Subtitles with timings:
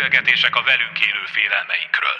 [0.00, 2.16] beszélgetések a velünk élő félelmeinkről.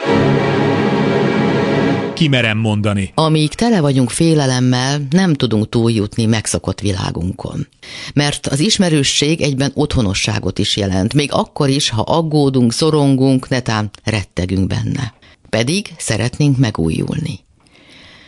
[2.14, 3.12] Kimerem mondani.
[3.14, 7.68] Amíg tele vagyunk félelemmel, nem tudunk túljutni megszokott világunkon.
[8.14, 14.66] Mert az ismerősség egyben otthonosságot is jelent, még akkor is, ha aggódunk, szorongunk, netán rettegünk
[14.66, 15.14] benne.
[15.50, 17.40] Pedig szeretnénk megújulni.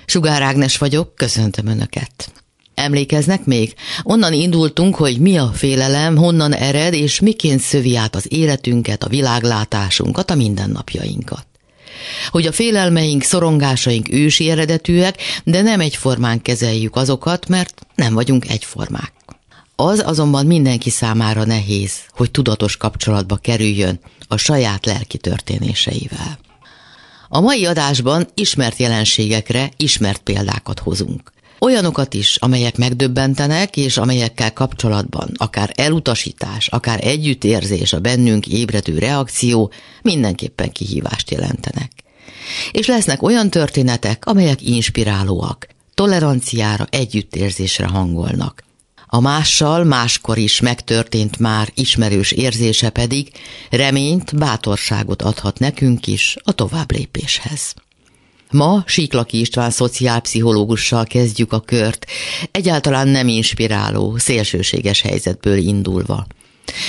[0.07, 2.42] Sugár Ágnes vagyok, köszöntöm Önöket.
[2.75, 3.75] Emlékeznek még?
[4.03, 9.09] Onnan indultunk, hogy mi a félelem, honnan ered, és miként szövi át az életünket, a
[9.09, 11.47] világlátásunkat, a mindennapjainkat.
[12.31, 19.13] Hogy a félelmeink, szorongásaink ősi eredetűek, de nem egyformán kezeljük azokat, mert nem vagyunk egyformák.
[19.77, 26.39] Az azonban mindenki számára nehéz, hogy tudatos kapcsolatba kerüljön a saját lelki történéseivel.
[27.29, 31.33] A mai adásban ismert jelenségekre ismert példákat hozunk.
[31.65, 39.73] Olyanokat is, amelyek megdöbbentenek, és amelyekkel kapcsolatban akár elutasítás, akár együttérzés, a bennünk ébredő reakció
[40.03, 41.93] mindenképpen kihívást jelentenek.
[42.73, 48.65] És lesznek olyan történetek, amelyek inspirálóak, toleranciára, együttérzésre hangolnak.
[49.07, 53.31] A mással máskor is megtörtént már ismerős érzése pedig
[53.71, 57.75] reményt, bátorságot adhat nekünk is a továbblépéshez.
[58.53, 62.07] Ma Síklaki István szociálpszichológussal kezdjük a kört,
[62.51, 66.27] egyáltalán nem inspiráló, szélsőséges helyzetből indulva.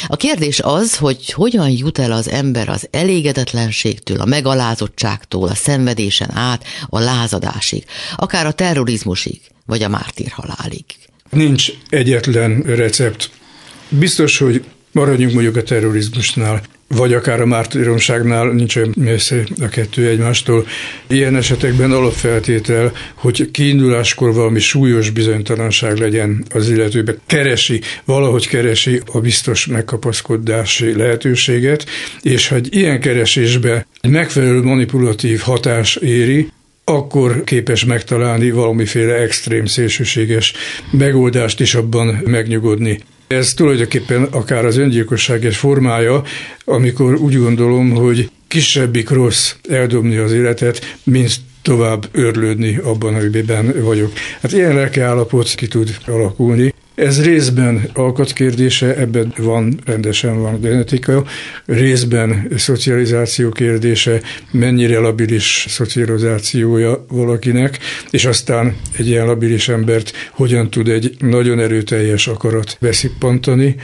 [0.07, 6.31] A kérdés az, hogy hogyan jut el az ember az elégedetlenségtől, a megalázottságtól, a szenvedésen
[6.33, 7.83] át, a lázadásig,
[8.15, 10.85] akár a terrorizmusig, vagy a mártírhalálig.
[11.29, 13.29] Nincs egyetlen recept.
[13.89, 16.61] Biztos, hogy maradjunk mondjuk a terrorizmusnál
[16.95, 20.67] vagy akár a mártíromságnál nincs olyan messze a kettő egymástól.
[21.07, 27.15] Ilyen esetekben alapfeltétel, hogy kiinduláskor valami súlyos bizonytalanság legyen az illetőbe.
[27.25, 31.85] Keresi, valahogy keresi a biztos megkapaszkodási lehetőséget,
[32.21, 36.47] és hogy ilyen keresésbe egy megfelelő manipulatív hatás éri,
[36.85, 40.53] akkor képes megtalálni valamiféle extrém, szélsőséges
[40.91, 42.99] megoldást is abban megnyugodni.
[43.33, 46.23] Ez tulajdonképpen akár az öngyilkosság egy formája,
[46.65, 54.11] amikor úgy gondolom, hogy kisebbik rossz eldobni az életet, mint tovább örlődni abban, amiben vagyok.
[54.41, 56.72] Hát ilyen lelkiállapot ki tud alakulni.
[56.95, 61.23] Ez részben alkatkérdése, ebben van, rendesen van genetika,
[61.65, 64.21] részben szocializáció kérdése,
[64.51, 72.27] mennyire labilis szocializációja valakinek, és aztán egy ilyen labilis embert hogyan tud egy nagyon erőteljes
[72.27, 73.75] akarat beszippantani,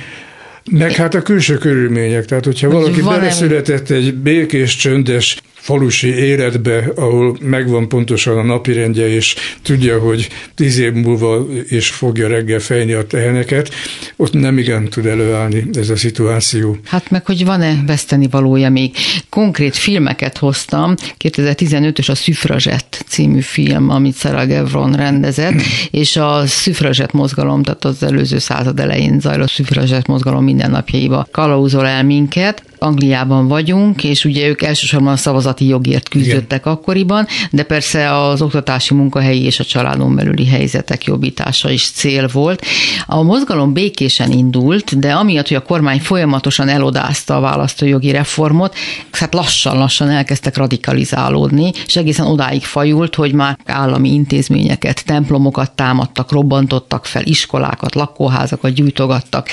[0.72, 7.38] meg hát a külső körülmények, tehát hogyha valaki beleszületett egy békés, csöndes falusi életbe, ahol
[7.42, 13.04] megvan pontosan a napirendje, és tudja, hogy tíz év múlva is fogja reggel fejni a
[13.04, 13.74] teheneket,
[14.16, 16.78] ott nem igen tud előállni ez a szituáció.
[16.86, 18.96] Hát meg, hogy van-e veszteni valója még.
[19.30, 25.62] Konkrét filmeket hoztam, 2015-ös a Szüfrazsett című film, amit Sarah Gevron rendezett,
[25.92, 32.04] és a Szüfrazsett mozgalom, tehát az előző század elején zajló Szüfrazsett mozgalom mindennapjaiba kalauzol el
[32.04, 36.74] minket, Angliában vagyunk, és ugye ők elsősorban a szavazati jogért küzdöttek Igen.
[36.74, 42.66] akkoriban, de persze az oktatási munkahelyi és a családon belüli helyzetek jobbítása is cél volt.
[43.06, 48.76] A mozgalom békésen indult, de amiatt, hogy a kormány folyamatosan elodázta a választójogi reformot,
[49.12, 57.06] hát lassan-lassan elkezdtek radikalizálódni, és egészen odáig fajult, hogy már állami intézményeket, templomokat támadtak, robbantottak
[57.06, 59.48] fel, iskolákat, lakóházakat gyújtogattak.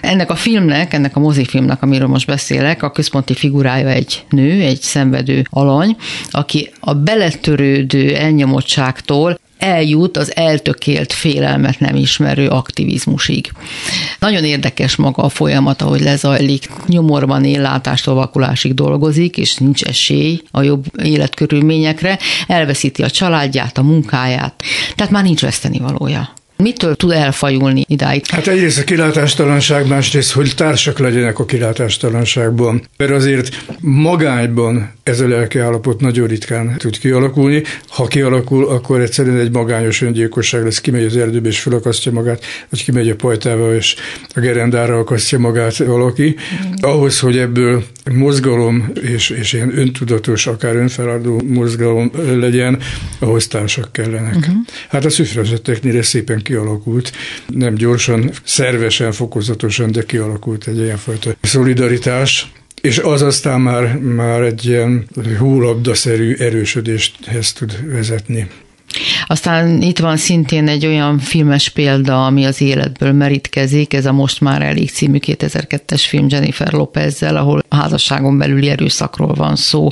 [0.00, 4.62] Ennek a filmnek, ennek a mozifilmnek, amiről most beszélek, filmnek a központi figurája egy nő,
[4.62, 5.96] egy szenvedő alany,
[6.30, 13.52] aki a beletörődő elnyomottságtól eljut az eltökélt félelmet nem ismerő aktivizmusig.
[14.18, 16.68] Nagyon érdekes maga a folyamat, ahogy lezajlik.
[16.86, 22.18] Nyomorban él, látástól vakulásig dolgozik, és nincs esély a jobb életkörülményekre.
[22.46, 24.62] Elveszíti a családját, a munkáját,
[24.94, 26.32] tehát már nincs veszteni valója.
[26.62, 28.26] Mitől tud elfajulni idáig?
[28.26, 32.82] Hát egyrészt a kilátástalanság, másrészt, hogy társak legyenek a kilátástalanságban.
[32.96, 37.62] Mert azért magányban ez a lelki állapot nagyon ritkán tud kialakulni.
[37.88, 42.84] Ha kialakul, akkor egyszerűen egy magányos öngyilkosság lesz, kimegy az erdőbe és felakasztja magát, vagy
[42.84, 43.94] kimegy a pajtába és
[44.34, 46.36] a gerendára akasztja magát valaki.
[46.80, 52.78] Ahhoz, hogy ebből mozgalom és, és ilyen öntudatos, akár önfeladó mozgalom legyen,
[53.18, 54.36] ahhoz társak kellenek.
[54.36, 54.54] Uh-huh.
[54.88, 57.12] Hát a szüfrazetteknél szépen kialakult,
[57.46, 64.64] nem gyorsan, szervesen, fokozatosan, de kialakult egy ilyenfajta szolidaritás, és az aztán már, már egy
[64.64, 65.06] ilyen
[65.38, 68.48] hólabdaszerű erősödéshez tud vezetni.
[69.26, 74.40] Aztán itt van szintén egy olyan filmes példa, ami az életből merítkezik, ez a Most
[74.40, 79.90] már elég című 2002-es film Jennifer Lopezzel, ahol a házasságon belüli erőszakról van szó,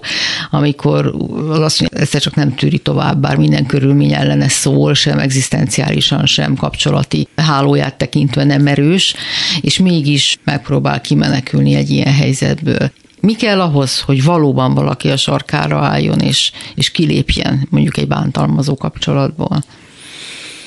[0.50, 1.06] amikor
[1.48, 6.54] azt mondja, egyszer csak nem tűri tovább, bár minden körülmény ellene szól, sem egzisztenciálisan, sem
[6.54, 9.14] kapcsolati hálóját tekintve nem erős,
[9.60, 12.90] és mégis megpróbál kimenekülni egy ilyen helyzetből.
[13.20, 18.76] Mi kell ahhoz, hogy valóban valaki a sarkára álljon és, és kilépjen mondjuk egy bántalmazó
[18.76, 19.64] kapcsolatból?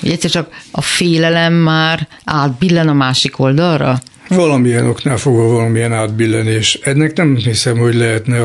[0.00, 3.98] Hogy egyszer csak a félelem már átbillen a másik oldalra?
[4.28, 6.78] Valamilyen oknál fogva valamilyen átbillenés.
[6.82, 8.38] Ennek nem hiszem, hogy lehetne.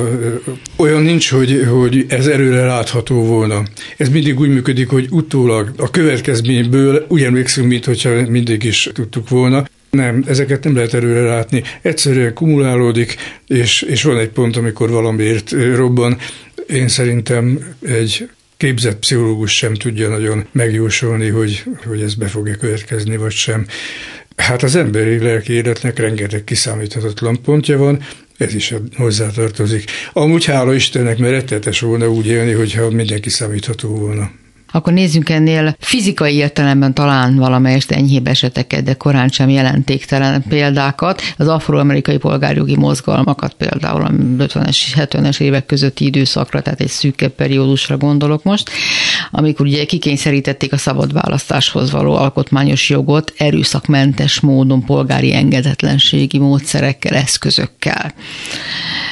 [0.75, 3.63] Olyan nincs, hogy, hogy ez erőre látható volna.
[3.97, 9.65] Ez mindig úgy működik, hogy utólag a következményből úgy emlékszünk, mintha mindig is tudtuk volna.
[9.89, 11.63] Nem, ezeket nem lehet előre látni.
[11.81, 13.15] Egyszerűen kumulálódik,
[13.47, 16.17] és, és van egy pont, amikor valamiért robban.
[16.67, 23.17] Én szerintem egy képzett pszichológus sem tudja nagyon megjósolni, hogy, hogy ez be fog-e következni,
[23.17, 23.65] vagy sem.
[24.35, 28.03] Hát az emberi lelki életnek rengeteg kiszámíthatatlan pontja van,
[28.37, 29.91] ez is hozzátartozik.
[30.13, 34.31] Amúgy hála Istennek, mert rettetes volna úgy élni, hogyha mindenki számítható volna.
[34.71, 41.21] Akkor nézzünk ennél fizikai értelemben talán valamelyest enyhébb eseteket, de korán sem jelentéktelen példákat.
[41.37, 47.97] Az afroamerikai polgárjogi mozgalmakat például a 50-es, 70-es évek közötti időszakra, tehát egy szűkebb periódusra
[47.97, 48.69] gondolok most,
[49.31, 58.13] amikor ugye kikényszerítették a szabad választáshoz való alkotmányos jogot erőszakmentes módon polgári engedetlenségi módszerekkel, eszközökkel.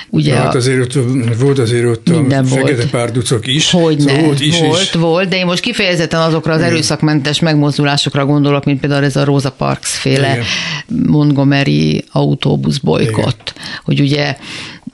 [0.10, 1.04] Ugye hát azért ott,
[1.40, 3.72] volt azért ott a fekete párducok is.
[3.72, 4.92] Hogy szóval volt, is volt, is.
[4.92, 9.52] volt, de én most kifejezetten azokra az erőszakmentes megmozdulásokra gondolok, mint például ez a Rosa
[9.52, 10.44] Parks féle Igen.
[11.08, 13.54] Montgomery autóbusz bolykott,
[13.84, 14.38] hogy ugye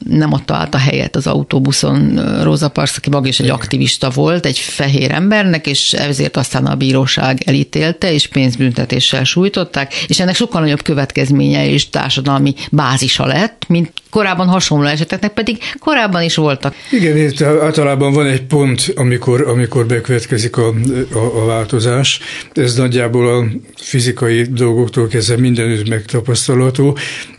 [0.09, 4.45] nem adta át a helyet az autóbuszon Rosa Parks, aki maga is egy aktivista volt,
[4.45, 10.61] egy fehér embernek, és ezért aztán a bíróság elítélte, és pénzbüntetéssel sújtották, és ennek sokkal
[10.61, 16.75] nagyobb következménye és társadalmi bázisa lett, mint korábban hasonló eseteknek, pedig korábban is voltak.
[16.91, 20.73] Igen, itt általában van egy pont, amikor, amikor bekövetkezik a,
[21.13, 22.19] a, a változás.
[22.53, 23.45] Ez nagyjából a
[23.75, 26.97] fizikai dolgoktól kezdve mindenütt megtapasztalható,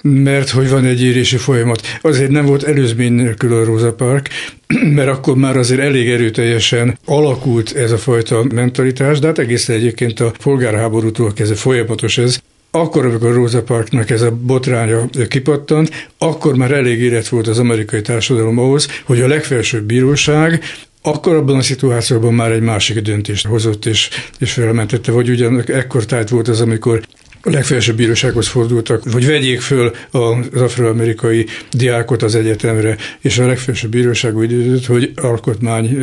[0.09, 1.81] mert hogy van egy érési folyamat.
[2.01, 4.29] Azért nem volt előzmény nélkül a Rosa Park,
[4.97, 10.21] mert akkor már azért elég erőteljesen alakult ez a fajta mentalitás, de hát egészen egyébként
[10.21, 12.39] a polgárháborútól kezdve folyamatos ez
[12.71, 18.03] akkor, amikor Rosa Parknak ez a botránya kipattant, akkor már elég élet volt az amerikai
[18.03, 20.62] társadalom ahhoz, hogy a legfelsőbb bíróság
[21.06, 24.09] akkor abban a szituációban már egy másik döntést hozott és,
[24.39, 27.01] és felmentette, vagy ugyan ekkor tájt volt az, amikor
[27.44, 33.91] a legfelsőbb bírósághoz fordultak, hogy vegyék föl az afroamerikai diákot az egyetemre, és a legfelsőbb
[33.91, 35.96] bíróság úgy döntött, hogy alkotmány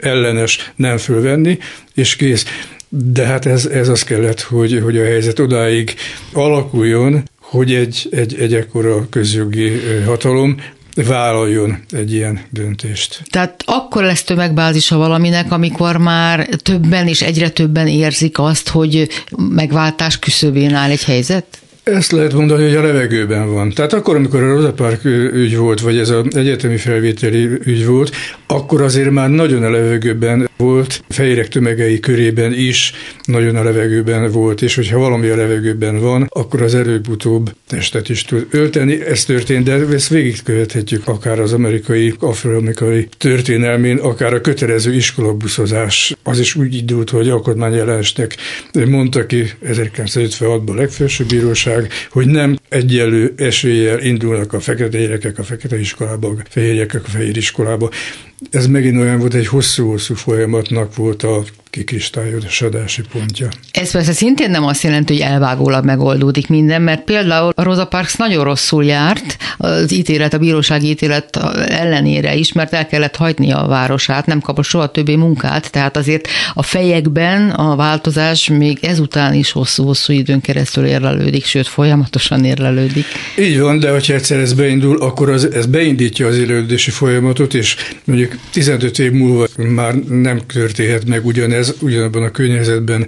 [0.00, 1.58] ellenes nem fölvenni,
[1.94, 2.44] és kész.
[2.88, 5.94] De hát ez, ez az kellett, hogy, hogy a helyzet odáig
[6.32, 10.56] alakuljon, hogy egy, egy, egy ekkora közjogi hatalom
[11.04, 13.22] vállaljon egy ilyen döntést.
[13.30, 20.18] Tehát akkor lesz tömegbázisa valaminek, amikor már többen és egyre többen érzik azt, hogy megváltás
[20.18, 21.46] küszöbén áll egy helyzet?
[21.92, 23.70] Ezt lehet mondani, hogy a levegőben van.
[23.70, 28.16] Tehát akkor, amikor a Rosa Park ügy volt, vagy ez az egyetemi felvételi ügy volt,
[28.46, 32.92] akkor azért már nagyon a levegőben volt, fehérek tömegei körében is
[33.24, 38.24] nagyon a levegőben volt, és hogyha valami a levegőben van, akkor az előbb-utóbb testet is
[38.24, 39.04] tud ölteni.
[39.04, 46.16] Ez történt, de ezt végigkövethetjük akár az amerikai, afroamerikai történelmén, akár a kötelező iskolabuszozás.
[46.22, 48.36] Az is úgy indult, hogy alkotmányjelensnek
[48.86, 51.75] mondta ki 1956-ban a legfelsőbb bíróság,
[52.10, 57.08] hogy nem egyenlő eséllyel indulnak a fekete gyerekek a fekete iskolába, a fehér gyerekek a
[57.08, 57.90] fehér iskolába.
[58.50, 63.48] Ez megint olyan volt, egy hosszú-hosszú folyamatnak volt a kikristályosodási pontja.
[63.70, 68.16] Ez persze szintén nem azt jelenti, hogy elvágólag megoldódik minden, mert például a Rosa Parks
[68.16, 71.36] nagyon rosszul járt az ítélet, a bírósági ítélet
[71.68, 76.28] ellenére is, mert el kellett hagyni a városát, nem kapott soha többé munkát, tehát azért
[76.54, 83.04] a fejekben a változás még ezután is hosszú-hosszú időn keresztül érlelődik, sőt folyamatosan érlelődik.
[83.38, 87.76] Így van, de hogyha egyszer ez beindul, akkor az, ez beindítja az érlelődési folyamatot, és
[88.04, 93.06] mondjuk 15 év múlva már nem történhet meg ugyanez, ez ugyanabban a környezetben,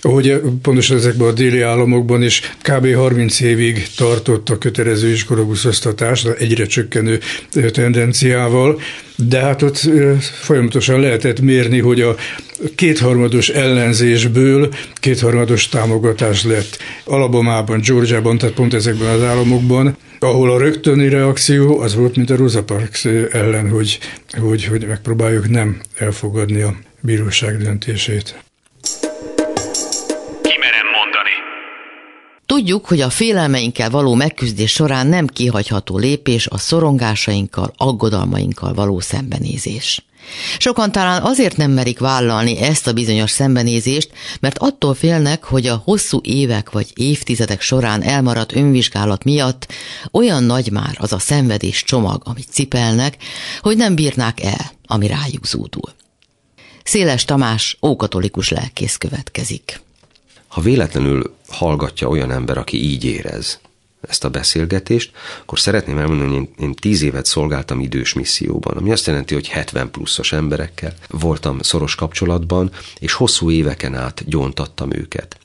[0.00, 2.94] ahogy pontosan ezekben a déli államokban is kb.
[2.94, 7.18] 30 évig tartott a kötelező iskolabuszoztatás, egyre csökkenő
[7.72, 8.80] tendenciával,
[9.28, 12.14] de hát ott folyamatosan lehetett mérni, hogy a
[12.74, 16.78] kétharmados ellenzésből kétharmados támogatás lett.
[17.04, 22.36] Alabamában, Georgiában, tehát pont ezekben az államokban, ahol a rögtöni reakció az volt, mint a
[22.36, 23.98] Rosa Parks ellen, hogy,
[24.38, 28.49] hogy, hogy megpróbáljuk nem elfogadni a bíróság döntését.
[32.60, 40.04] Tudjuk, hogy a félelmeinkkel való megküzdés során nem kihagyható lépés a szorongásainkkal, aggodalmainkkal való szembenézés.
[40.58, 45.82] Sokan talán azért nem merik vállalni ezt a bizonyos szembenézést, mert attól félnek, hogy a
[45.84, 49.72] hosszú évek vagy évtizedek során elmaradt önvizsgálat miatt
[50.12, 53.16] olyan nagy már az a szenvedés csomag, amit cipelnek,
[53.60, 55.92] hogy nem bírnák el, ami rájuk zúdul.
[56.84, 59.80] Széles Tamás, ókatolikus lelkész következik.
[60.50, 63.60] Ha véletlenül hallgatja olyan ember, aki így érez
[64.00, 65.10] ezt a beszélgetést,
[65.42, 69.48] akkor szeretném elmondani, hogy én, én tíz évet szolgáltam idős misszióban, ami azt jelenti, hogy
[69.48, 75.38] 70 pluszos emberekkel voltam szoros kapcsolatban, és hosszú éveken át gyóntattam őket.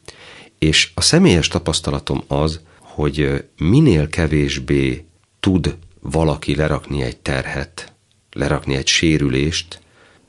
[0.60, 5.06] És a személyes tapasztalatom az, hogy minél kevésbé
[5.40, 7.94] tud valaki lerakni egy terhet,
[8.32, 9.80] lerakni egy sérülést,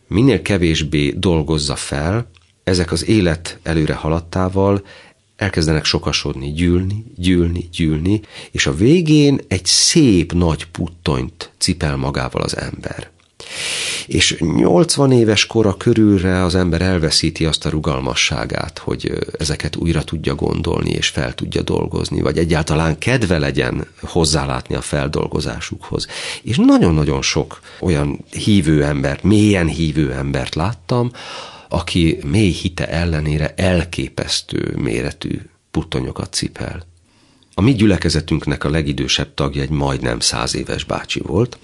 [0.09, 2.31] minél kevésbé dolgozza fel,
[2.67, 4.85] ezek az élet előre haladtával
[5.37, 8.21] elkezdenek sokasodni, gyűlni, gyűlni, gyűlni,
[8.51, 13.11] és a végén egy szép nagy puttonyt cipel magával az ember.
[14.07, 20.35] És 80 éves kora körülre az ember elveszíti azt a rugalmasságát, hogy ezeket újra tudja
[20.35, 26.07] gondolni és fel tudja dolgozni, vagy egyáltalán kedve legyen hozzálátni a feldolgozásukhoz.
[26.43, 31.11] És nagyon-nagyon sok olyan hívő embert, mélyen hívő embert láttam,
[31.69, 36.87] aki mély hite ellenére elképesztő méretű puttonyokat cipel.
[37.55, 41.59] A mi gyülekezetünknek a legidősebb tagja egy majdnem száz éves bácsi volt,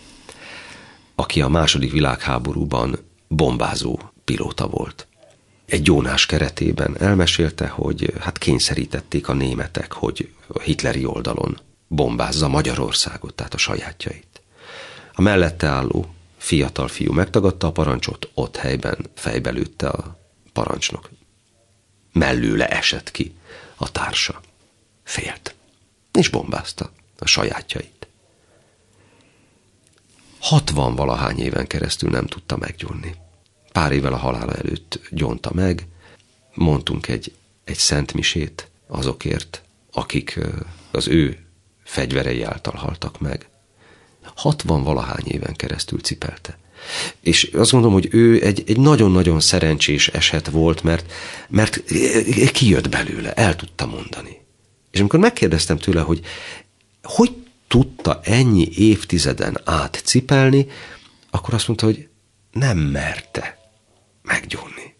[1.14, 5.06] aki a második világháborúban bombázó pilóta volt.
[5.66, 13.34] Egy gyónás keretében elmesélte, hogy hát kényszerítették a németek, hogy a hitleri oldalon bombázza Magyarországot,
[13.34, 14.42] tehát a sajátjait.
[15.12, 20.18] A mellette álló fiatal fiú megtagadta a parancsot, ott helyben fejbelőtte a
[20.52, 21.10] parancsnok.
[22.12, 23.34] Mellőle esett ki
[23.76, 24.40] a társa.
[25.02, 25.54] Félt.
[26.12, 28.06] És bombázta a sajátjait.
[30.38, 33.14] Hatvan valahány éven keresztül nem tudta meggyónni.
[33.72, 35.86] Pár évvel a halála előtt gyónta meg,
[36.54, 37.34] mondtunk egy,
[37.64, 40.38] egy szentmisét azokért, akik
[40.90, 41.46] az ő
[41.84, 43.50] fegyverei által haltak meg.
[44.34, 46.58] 60 valahány éven keresztül cipelte.
[47.20, 51.12] És azt gondolom, hogy ő egy, egy nagyon-nagyon szerencsés eset volt, mert,
[51.48, 51.82] mert
[52.52, 54.40] kijött belőle, el tudta mondani.
[54.90, 56.20] És amikor megkérdeztem tőle, hogy
[57.02, 57.32] hogy
[57.68, 60.66] tudta ennyi évtizeden át cipelni,
[61.30, 62.08] akkor azt mondta, hogy
[62.52, 63.58] nem merte
[64.22, 64.91] meggyónni.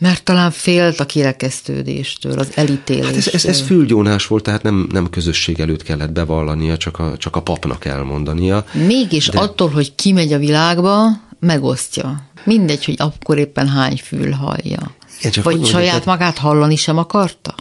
[0.00, 3.06] Mert talán félt a kirekesztődéstől, az elítéléstől.
[3.06, 7.16] Hát ez, ez, ez fülgyónás volt, tehát nem, nem közösség előtt kellett bevallania, csak a,
[7.16, 8.64] csak a papnak elmondania.
[8.72, 9.38] Mégis de...
[9.38, 11.06] attól, hogy kimegy a világba,
[11.40, 12.28] megosztja.
[12.44, 14.94] Mindegy, hogy akkor éppen hány fül hallja.
[15.18, 17.54] Igen, csak Vagy saját mondjuk, magát hallani sem akarta?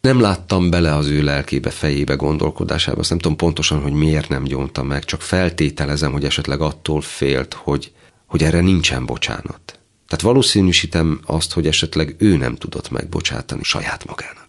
[0.00, 3.00] Nem láttam bele az ő lelkébe, fejébe, gondolkodásába.
[3.00, 7.54] Azt nem tudom pontosan, hogy miért nem gyónta meg, csak feltételezem, hogy esetleg attól félt,
[7.54, 7.92] hogy,
[8.26, 9.79] hogy erre nincsen bocsánat.
[10.10, 14.48] Tehát valószínűsítem azt, hogy esetleg ő nem tudott megbocsátani saját magának.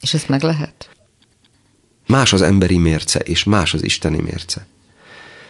[0.00, 0.90] És ezt meg lehet?
[2.06, 4.66] Más az emberi mérce, és más az isteni mérce.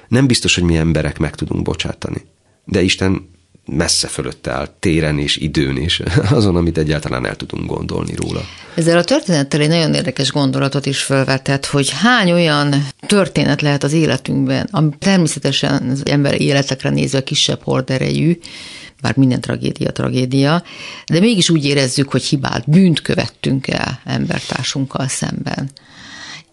[0.09, 2.25] Nem biztos, hogy mi emberek meg tudunk bocsátani.
[2.65, 3.31] De Isten
[3.67, 6.01] messze fölötte áll, téren és időn is,
[6.31, 8.41] azon, amit egyáltalán el tudunk gondolni róla.
[8.75, 13.93] Ezzel a történettel egy nagyon érdekes gondolatot is felvetett, hogy hány olyan történet lehet az
[13.93, 18.39] életünkben, ami természetesen az ember életekre nézve kisebb horderejű,
[19.03, 20.63] bár minden tragédia tragédia,
[21.07, 25.71] de mégis úgy érezzük, hogy hibát, bűnt követtünk el embertársunkkal szemben.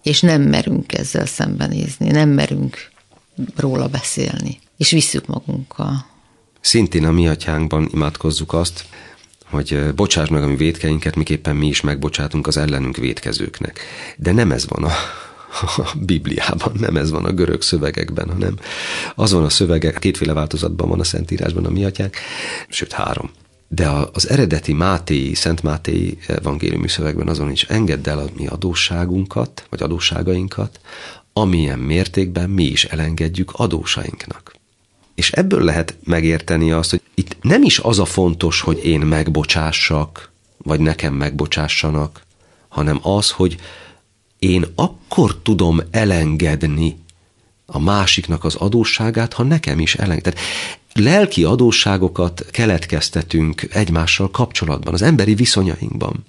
[0.04, 2.92] És nem merünk ezzel szembenézni, nem merünk
[3.56, 6.06] róla beszélni, és visszük magunkkal.
[6.70, 8.86] Szintén a mi atyánkban imádkozzuk azt,
[9.46, 13.80] hogy bocsáss meg a mi védkeinket, miképpen mi is megbocsátunk az ellenünk védkezőknek.
[14.18, 14.92] De nem ez van a,
[15.84, 18.56] a Bibliában, nem ez van a görög szövegekben, hanem
[19.16, 22.16] az van a szövegek, kétféle változatban van a Szentírásban a mi atyánk,
[22.68, 23.32] sőt három.
[23.68, 29.66] De az eredeti Mátéi, Szent Mátéi evangéliumi szövegben azon is engedd el a mi adósságunkat,
[29.70, 30.80] vagy adósságainkat,
[31.34, 34.59] amilyen mértékben mi is elengedjük adósainknak.
[35.20, 40.32] És ebből lehet megérteni azt, hogy itt nem is az a fontos, hogy én megbocsássak,
[40.58, 42.22] vagy nekem megbocsássanak,
[42.68, 43.58] hanem az, hogy
[44.38, 46.98] én akkor tudom elengedni
[47.66, 50.24] a másiknak az adósságát, ha nekem is elenged.
[50.24, 50.40] Tehát
[50.94, 56.26] lelki adósságokat keletkeztetünk egymással kapcsolatban, az emberi viszonyainkban.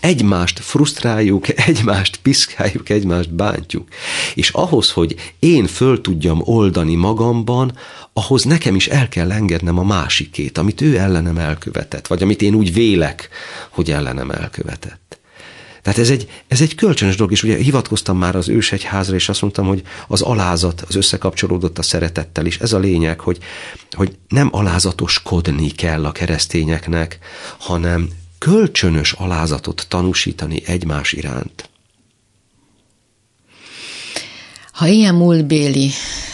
[0.00, 3.88] Egymást frusztráljuk, egymást piszkáljuk, egymást bántjuk.
[4.34, 7.78] És ahhoz, hogy én föl tudjam oldani magamban,
[8.12, 12.54] ahhoz nekem is el kell engednem a másikét, amit ő ellenem elkövetett, vagy amit én
[12.54, 13.28] úgy vélek,
[13.68, 15.10] hogy ellenem elkövetett.
[15.82, 19.40] Tehát ez egy, ez egy kölcsönös dolog, és ugye hivatkoztam már az ősegyházra, és azt
[19.40, 22.58] mondtam, hogy az alázat, az összekapcsolódott a szeretettel is.
[22.58, 23.38] Ez a lényeg, hogy,
[23.90, 27.18] hogy nem alázatoskodni kell a keresztényeknek,
[27.58, 28.08] hanem
[28.40, 31.70] kölcsönös alázatot tanúsítani egymás iránt.
[34.72, 35.90] Ha ilyen múltbéli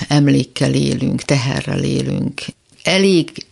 [0.08, 2.42] emlékkel élünk, teherrel élünk,
[2.82, 3.46] elég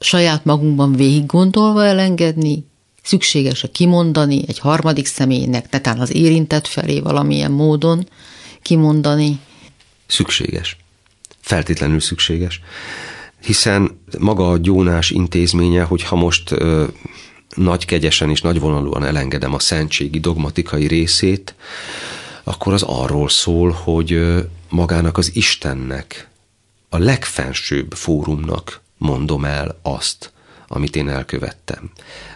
[0.00, 2.64] saját magunkban végig gondolva elengedni,
[3.02, 8.08] szükséges a kimondani egy harmadik személynek, netán az érintett felé valamilyen módon
[8.62, 9.38] kimondani?
[10.06, 10.76] Szükséges.
[11.40, 12.60] Feltétlenül szükséges.
[13.44, 16.84] Hiszen maga a gyónás intézménye, hogyha most ö,
[17.54, 21.54] nagy kegyesen és nagy vonalúan elengedem a szentségi dogmatikai részét,
[22.44, 24.20] akkor az arról szól, hogy
[24.68, 26.28] magának az Istennek,
[26.88, 30.32] a legfensőbb fórumnak mondom el azt,
[30.68, 31.90] amit én elkövettem.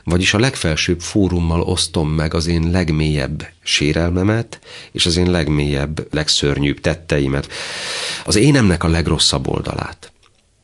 [0.05, 4.61] Vagyis a legfelsőbb fórummal osztom meg az én legmélyebb sérelmemet,
[4.93, 7.49] és az én legmélyebb, legszörnyűbb tetteimet,
[8.25, 10.13] az énemnek a legrosszabb oldalát.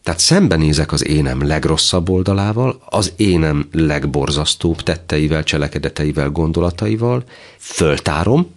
[0.04, 7.24] Tehát szembenézek az énem legrosszabb oldalával, az énem legborzasztóbb tetteivel, cselekedeteivel, gondolataival,
[7.58, 8.50] föltárom,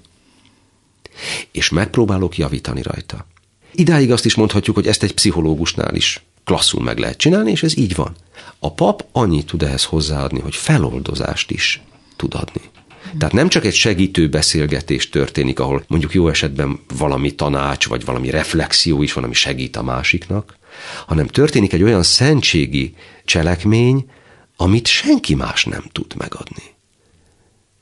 [1.52, 3.26] és megpróbálok javítani rajta.
[3.72, 7.78] Idáig azt is mondhatjuk, hogy ezt egy pszichológusnál is klasszul meg lehet csinálni, és ez
[7.78, 8.16] így van.
[8.60, 11.82] A pap annyit tud ehhez hozzáadni, hogy feloldozást is
[12.16, 12.62] tud adni.
[13.18, 18.30] Tehát nem csak egy segítő beszélgetés történik, ahol mondjuk jó esetben valami tanács, vagy valami
[18.30, 20.58] reflexió is van, ami segít a másiknak,
[21.08, 24.10] hanem történik egy olyan szentségi cselekmény,
[24.56, 26.64] amit senki más nem tud megadni.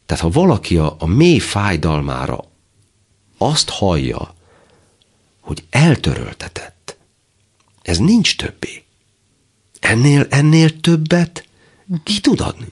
[0.06, 2.40] Tehát ha valaki a, a mély fájdalmára
[3.38, 4.36] azt hallja,
[5.42, 6.98] hogy eltöröltetett,
[7.82, 8.84] ez nincs többé.
[9.80, 11.48] Ennél, ennél többet
[12.04, 12.68] ki tud adni?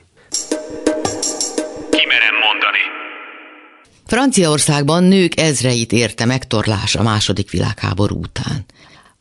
[1.89, 2.83] Kimerem mondani.
[4.07, 8.65] Franciaországban nők ezreit érte megtorlás a második világháború után.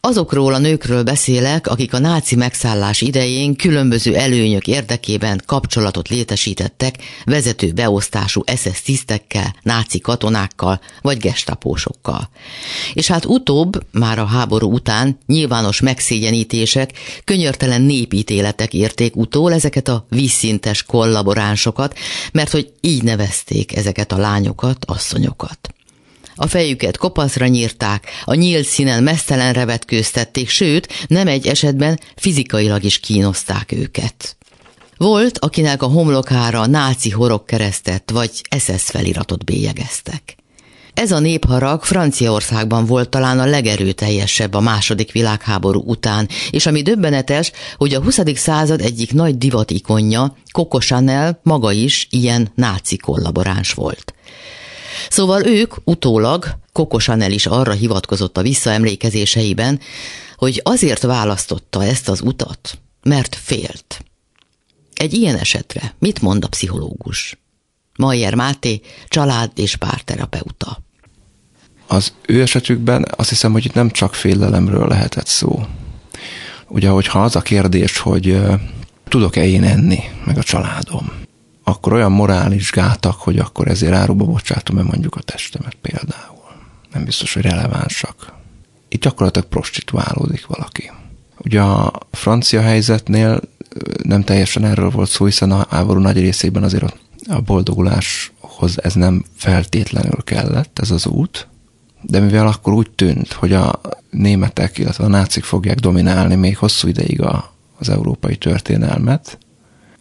[0.05, 7.73] Azokról a nőkről beszélek, akik a náci megszállás idején különböző előnyök érdekében kapcsolatot létesítettek vezető
[7.73, 12.29] beosztású SS tisztekkel, náci katonákkal vagy gestapósokkal.
[12.93, 16.91] És hát utóbb, már a háború után nyilvános megszégyenítések,
[17.25, 21.99] könyörtelen népítéletek érték utól ezeket a vízszintes kollaboránsokat,
[22.33, 25.75] mert hogy így nevezték ezeket a lányokat, asszonyokat.
[26.43, 32.99] A fejüket kopaszra nyírták, a nyílt színen mesztelenre vetkőztették, sőt, nem egy esetben fizikailag is
[32.99, 34.37] kínozták őket.
[34.97, 40.37] Volt, akinek a homlokára náci horog keresztet vagy SS feliratot bélyegeztek.
[40.95, 47.53] Ez a népharag Franciaországban volt talán a legerőteljesebb a második világháború után, és ami döbbenetes,
[47.77, 48.19] hogy a 20.
[48.35, 54.15] század egyik nagy divatikonja, Coco Chanel maga is ilyen náci kollaboráns volt.
[55.11, 59.81] Szóval ők utólag, Kokosan el is arra hivatkozott a visszaemlékezéseiben,
[60.37, 64.05] hogy azért választotta ezt az utat, mert félt.
[64.95, 67.39] Egy ilyen esetre mit mond a pszichológus?
[67.97, 70.79] Mayer Máté, család és párterapeuta.
[71.87, 75.67] Az ő esetükben azt hiszem, hogy itt nem csak félelemről lehetett szó.
[76.69, 78.41] Ugye, hogyha az a kérdés, hogy
[79.09, 81.13] tudok-e én enni, meg a családom,
[81.65, 86.41] akkor olyan morális gátak, hogy akkor ezért áruba bocsátom-e mondjuk a testemet például.
[86.93, 88.33] Nem biztos, hogy relevánsak.
[88.89, 90.91] Itt gyakorlatilag prostituálódik valaki.
[91.39, 93.41] Ugye a francia helyzetnél
[94.03, 96.97] nem teljesen erről volt szó, hiszen a háború nagy részében azért
[97.29, 101.49] a boldoguláshoz ez nem feltétlenül kellett, ez az út,
[102.03, 106.89] de mivel akkor úgy tűnt, hogy a németek, illetve a nácik fogják dominálni még hosszú
[106.89, 109.39] ideig a, az európai történelmet,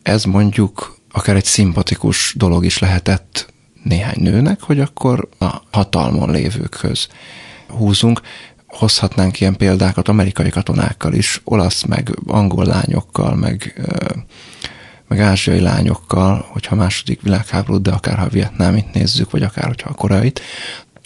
[0.01, 7.07] ez mondjuk akár egy szimpatikus dolog is lehetett néhány nőnek, hogy akkor a hatalmon lévőkhöz
[7.67, 8.21] húzunk.
[8.67, 13.81] Hozhatnánk ilyen példákat amerikai katonákkal is, olasz, meg angol lányokkal, meg,
[15.07, 19.67] meg ázsiai lányokkal, hogyha a második világháborút, de akár ha a vietnámit nézzük, vagy akár
[19.67, 20.41] hogyha a koreait,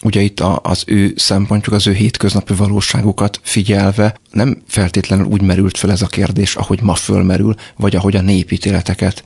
[0.04, 5.92] ugye itt az ő szempontjuk, az ő hétköznapi valóságukat figyelve nem feltétlenül úgy merült fel
[5.92, 9.24] ez a kérdés, ahogy ma fölmerül, vagy ahogy a népítéleteket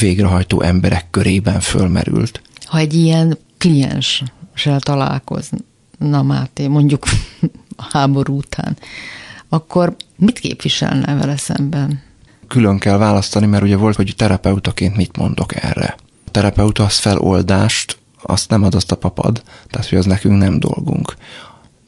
[0.00, 2.42] végrehajtó emberek körében fölmerült.
[2.64, 7.04] Ha egy ilyen klienssel találkozna Máté, mondjuk
[7.76, 8.76] a háború után,
[9.48, 12.02] akkor mit képviselne vele szemben?
[12.48, 15.96] Külön kell választani, mert ugye volt, hogy terapeutaként mit mondok erre.
[16.26, 20.58] A terapeuta az feloldást, azt nem ad azt a papad, tehát hogy az nekünk nem
[20.58, 21.16] dolgunk.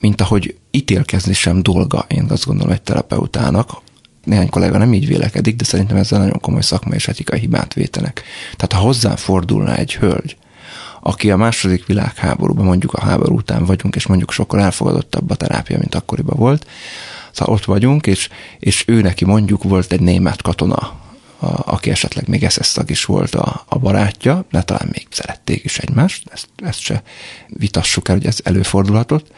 [0.01, 3.71] Mint ahogy ítélkezni sem dolga, én azt gondolom egy terapeutának,
[4.31, 8.23] néhány kollega nem így vélekedik, de szerintem ezzel nagyon komoly szakmai és etikai hibát vétenek.
[8.57, 10.37] Tehát ha hozzám fordulna egy hölgy,
[11.01, 15.79] aki a második világháborúban, mondjuk a háború után vagyunk, és mondjuk sokkal elfogadottabb a terápia,
[15.79, 16.67] mint akkoriban volt,
[17.33, 21.00] szóval ott vagyunk, és, és ő neki mondjuk volt egy német katona,
[21.41, 25.65] a, aki esetleg még SS tag is volt a, a barátja, de talán még szerették
[25.65, 27.03] is egymást, ezt, ezt se
[27.49, 29.33] vitassuk el, hogy ez előfordulhatott,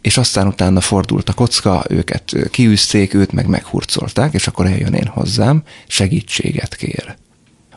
[0.00, 5.06] és aztán utána fordult a kocka, őket kiűzték, őt meg meghurcolták, és akkor eljön én
[5.06, 7.16] hozzám, segítséget kér.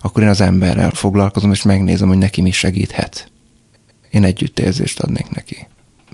[0.01, 3.31] Akkor én az emberrel foglalkozom, és megnézem, hogy neki mi segíthet.
[4.09, 5.67] Én együttérzést adnék neki.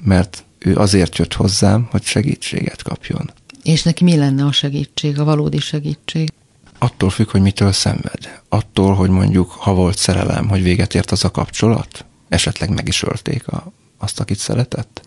[0.03, 3.31] Mert ő azért jött hozzám, hogy segítséget kapjon.
[3.63, 6.29] És neki mi lenne a segítség, a valódi segítség?
[6.77, 8.41] Attól függ, hogy mitől szenved.
[8.49, 13.03] Attól, hogy mondjuk, ha volt szerelem, hogy véget ért az a kapcsolat, esetleg meg is
[13.03, 15.01] ölték a, azt, akit szeretett.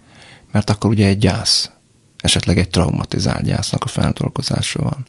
[0.52, 1.70] Mert akkor ugye egy gyász,
[2.20, 5.06] esetleg egy traumatizált gyásznak a feldolgozása van.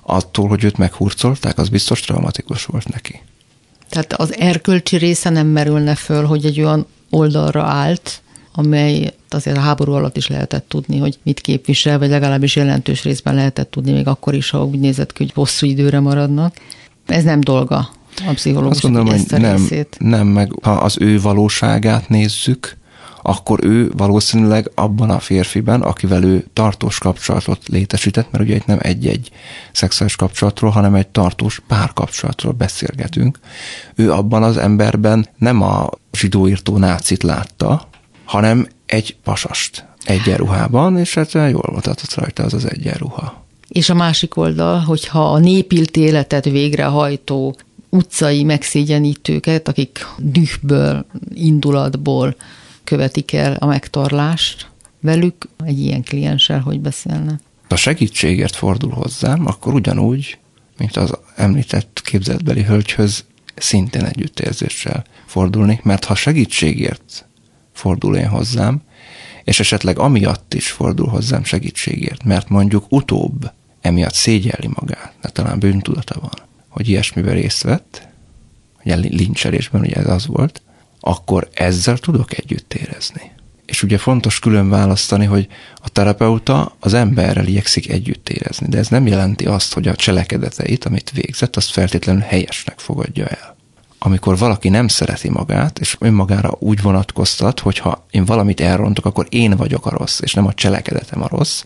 [0.00, 3.22] Attól, hogy őt meghurcolták, az biztos traumatikus volt neki.
[3.88, 8.22] Tehát az erkölcsi része nem merülne föl, hogy egy olyan oldalra állt,
[8.60, 13.34] amely azért a háború alatt is lehetett tudni, hogy mit képvisel, vagy legalábbis jelentős részben
[13.34, 16.54] lehetett tudni, még akkor is, ha úgy nézett ki, hogy hosszú időre maradnak.
[17.06, 17.88] Ez nem dolga
[18.26, 19.96] a pszichológus, Azt gondolom, hogy nem, részét.
[19.98, 22.78] nem, meg ha az ő valóságát nézzük,
[23.22, 28.78] akkor ő valószínűleg abban a férfiben, akivel ő tartós kapcsolatot létesített, mert ugye itt nem
[28.80, 29.30] egy-egy
[29.72, 33.38] szexuális kapcsolatról, hanem egy tartós párkapcsolatról beszélgetünk.
[33.94, 37.88] Ő abban az emberben nem a zsidóírtó nácit látta,
[38.30, 43.44] hanem egy pasast egyenruhában, és hát jól mutatott rajta az az egyenruha.
[43.68, 47.56] És a másik oldal, hogyha a népilt életet végrehajtó
[47.88, 52.36] utcai megszégyenítőket, akik dühből, indulatból
[52.84, 54.68] követik el a megtorlást,
[55.00, 57.40] velük egy ilyen klienssel hogy beszélne?
[57.68, 60.38] Ha segítségért fordul hozzám, akkor ugyanúgy,
[60.78, 67.24] mint az említett képzetbeli hölgyhöz, szintén együttérzéssel fordulni, mert ha segítségért
[67.80, 68.82] fordul én hozzám,
[69.44, 75.58] és esetleg amiatt is fordul hozzám segítségért, mert mondjuk utóbb emiatt szégyelli magát, de talán
[75.58, 78.08] bűntudata van, hogy ilyesmiben részt vett,
[78.84, 80.62] ugye lincselésben ugye ez az volt,
[81.00, 83.30] akkor ezzel tudok együtt érezni.
[83.66, 85.48] És ugye fontos külön választani, hogy
[85.82, 90.84] a terapeuta az emberrel igyekszik együtt érezni, de ez nem jelenti azt, hogy a cselekedeteit,
[90.84, 93.58] amit végzett, azt feltétlenül helyesnek fogadja el
[94.02, 99.26] amikor valaki nem szereti magát, és önmagára úgy vonatkoztat, hogy ha én valamit elrontok, akkor
[99.28, 101.64] én vagyok a rossz, és nem a cselekedetem a rossz,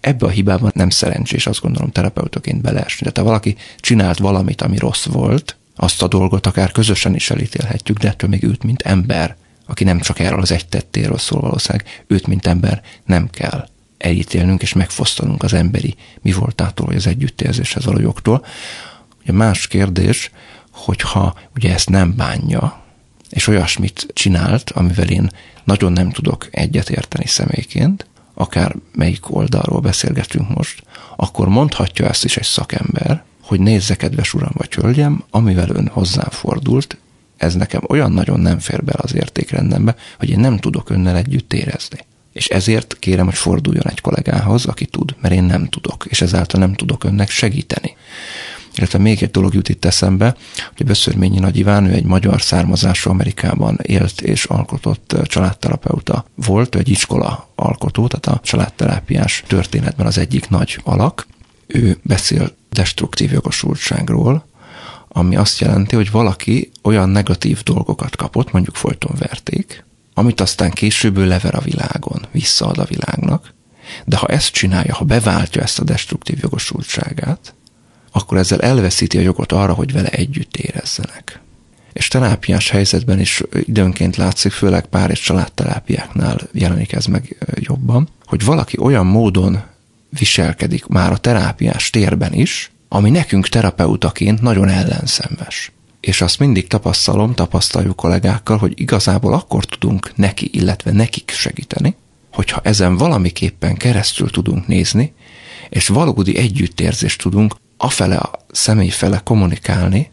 [0.00, 2.98] ebbe a hibában nem szerencsés, azt gondolom terapeutaként beleesni.
[2.98, 7.98] Tehát ha valaki csinált valamit, ami rossz volt, azt a dolgot akár közösen is elítélhetjük,
[7.98, 11.86] de ettől még őt, mint ember, aki nem csak erről az egy tettéről szól valószínűleg,
[12.06, 17.84] őt, mint ember nem kell elítélnünk és megfosztanunk az emberi mi voltától, vagy az együttérzéshez
[17.84, 18.44] való jogtól.
[19.22, 20.30] Ugye más kérdés,
[20.84, 22.80] hogyha ugye ezt nem bánja,
[23.30, 25.30] és olyasmit csinált, amivel én
[25.64, 30.82] nagyon nem tudok egyetérteni személyként, akár melyik oldalról beszélgetünk most,
[31.16, 36.30] akkor mondhatja ezt is egy szakember, hogy nézze, kedves uram vagy hölgyem, amivel ön hozzám
[36.30, 36.96] fordult,
[37.36, 41.52] ez nekem olyan nagyon nem fér bele az értékrendembe, hogy én nem tudok önnel együtt
[41.52, 41.98] érezni.
[42.32, 46.60] És ezért kérem, hogy forduljon egy kollégához, aki tud, mert én nem tudok, és ezáltal
[46.60, 47.96] nem tudok önnek segíteni.
[48.80, 50.36] Illetve még egy dolog jut itt eszembe,
[50.76, 56.78] hogy Böszörményi Nagy Iván, ő egy magyar származású Amerikában élt és alkotott családterapeuta volt, ő
[56.78, 61.26] egy iskola alkotó, tehát a családterápiás történetben az egyik nagy alak.
[61.66, 64.46] Ő beszél destruktív jogosultságról,
[65.08, 71.16] ami azt jelenti, hogy valaki olyan negatív dolgokat kapott, mondjuk folyton verték, amit aztán később
[71.16, 73.54] ő lever a világon, visszaad a világnak,
[74.04, 77.54] de ha ezt csinálja, ha beváltja ezt a destruktív jogosultságát,
[78.10, 81.40] akkor ezzel elveszíti a jogot arra, hogy vele együtt érezzenek.
[81.92, 88.44] És terápiás helyzetben is időnként látszik, főleg pár és családterápiáknál jelenik ez meg jobban, hogy
[88.44, 89.62] valaki olyan módon
[90.18, 95.72] viselkedik már a terápiás térben is, ami nekünk terapeutaként nagyon ellenszenves.
[96.00, 101.96] És azt mindig tapasztalom, tapasztaljuk kollégákkal, hogy igazából akkor tudunk neki, illetve nekik segíteni,
[102.32, 105.12] hogyha ezen valamiképpen keresztül tudunk nézni,
[105.68, 110.10] és valódi együttérzést tudunk afele a személy fele kommunikálni,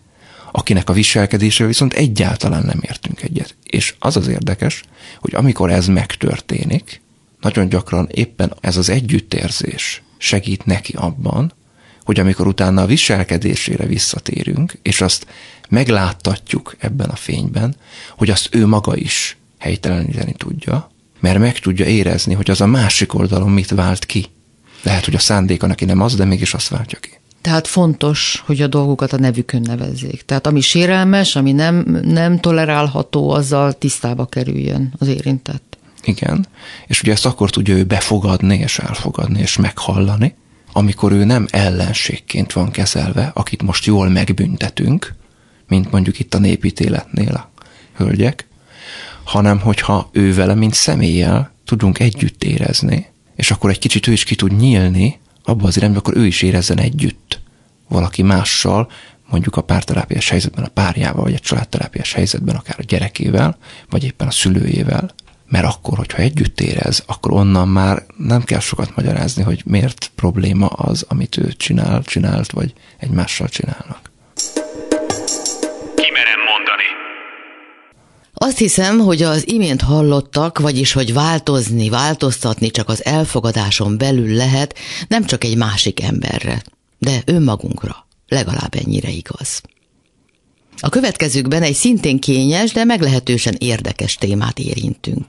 [0.51, 3.55] akinek a viselkedésével viszont egyáltalán nem értünk egyet.
[3.63, 4.83] És az az érdekes,
[5.19, 7.01] hogy amikor ez megtörténik,
[7.41, 11.53] nagyon gyakran éppen ez az együttérzés segít neki abban,
[12.03, 15.27] hogy amikor utána a viselkedésére visszatérünk, és azt
[15.69, 17.75] megláttatjuk ebben a fényben,
[18.17, 23.13] hogy azt ő maga is helyteleníteni tudja, mert meg tudja érezni, hogy az a másik
[23.13, 24.25] oldalon mit vált ki.
[24.83, 27.16] Lehet, hogy a szándéka neki nem az, de mégis azt váltja ki.
[27.47, 30.21] Tehát fontos, hogy a dolgokat a nevükön nevezzék.
[30.25, 35.77] Tehát ami sérelmes, ami nem, nem tolerálható, azzal tisztába kerüljön az érintett.
[36.03, 36.47] Igen,
[36.87, 40.35] és ugye ezt akkor tudja ő befogadni, és elfogadni, és meghallani,
[40.71, 45.13] amikor ő nem ellenségként van kezelve, akit most jól megbüntetünk,
[45.67, 47.51] mint mondjuk itt a népítéletnél a
[47.95, 48.47] hölgyek,
[49.23, 54.23] hanem hogyha ő vele, mint személlyel tudunk együtt érezni, és akkor egy kicsit ő is
[54.23, 57.39] ki tud nyílni abba az irányba, akkor ő is érezzen együtt
[57.87, 58.91] valaki mással,
[59.29, 63.57] mondjuk a párterápiás helyzetben a párjával, vagy a családterápiás helyzetben akár a gyerekével,
[63.89, 65.11] vagy éppen a szülőjével,
[65.47, 70.67] mert akkor, hogyha együtt érez, akkor onnan már nem kell sokat magyarázni, hogy miért probléma
[70.67, 74.06] az, amit ő csinál, csinált, vagy egymással csinálnak.
[78.39, 84.75] Azt hiszem, hogy az imént hallottak, vagyis hogy változni, változtatni csak az elfogadáson belül lehet,
[85.07, 86.63] nem csak egy másik emberre,
[86.97, 88.07] de önmagunkra.
[88.27, 89.61] Legalább ennyire igaz.
[90.79, 95.25] A következőkben egy szintén kényes, de meglehetősen érdekes témát érintünk.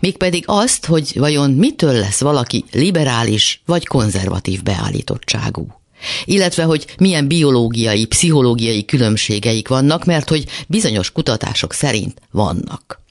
[0.00, 5.77] Mégpedig azt, hogy vajon mitől lesz valaki liberális vagy konzervatív beállítottságú.
[6.24, 13.06] Illetve, hogy milyen biológiai, pszichológiai különbségeik vannak, mert hogy bizonyos kutatások szerint vannak.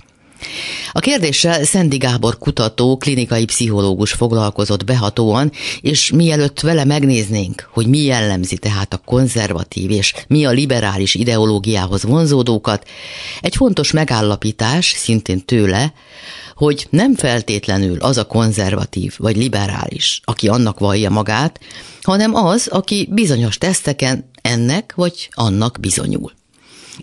[0.92, 8.00] A kérdéssel Szendi Gábor kutató, klinikai pszichológus foglalkozott behatóan, és mielőtt vele megnéznénk, hogy mi
[8.00, 12.88] jellemzi tehát a konzervatív és mi a liberális ideológiához vonzódókat,
[13.42, 15.94] egy fontos megállapítás, szintén tőle,
[16.58, 21.60] hogy nem feltétlenül az a konzervatív vagy liberális, aki annak vallja magát,
[22.02, 26.32] hanem az, aki bizonyos teszteken ennek vagy annak bizonyul.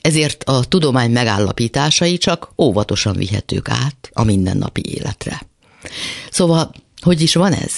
[0.01, 5.43] Ezért a tudomány megállapításai csak óvatosan vihetők át a mindennapi életre.
[6.31, 6.71] Szóval,
[7.03, 7.73] hogy is van ez?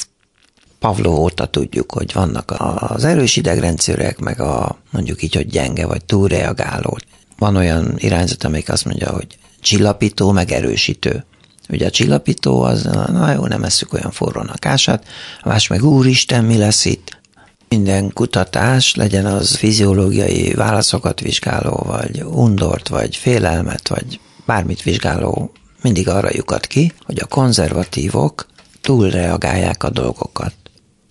[0.79, 6.05] Pavló óta tudjuk, hogy vannak az erős idegrendszerek, meg a mondjuk így, hogy gyenge vagy
[6.05, 6.99] túlreagáló.
[7.39, 9.27] Van olyan irányzat, amelyik azt mondja, hogy
[9.61, 11.25] csillapító, meg erősítő.
[11.69, 15.05] Ugye a csillapító az, na jó, nem eszük olyan forró a kását,
[15.43, 17.19] a más meg úristen, mi lesz itt?
[17.69, 25.53] Minden kutatás, legyen az fiziológiai válaszokat vizsgáló, vagy undort, vagy félelmet, vagy bármit vizsgáló,
[25.83, 28.47] mindig arra lyukat ki, hogy a konzervatívok
[28.81, 30.55] túlreagálják a dolgokat.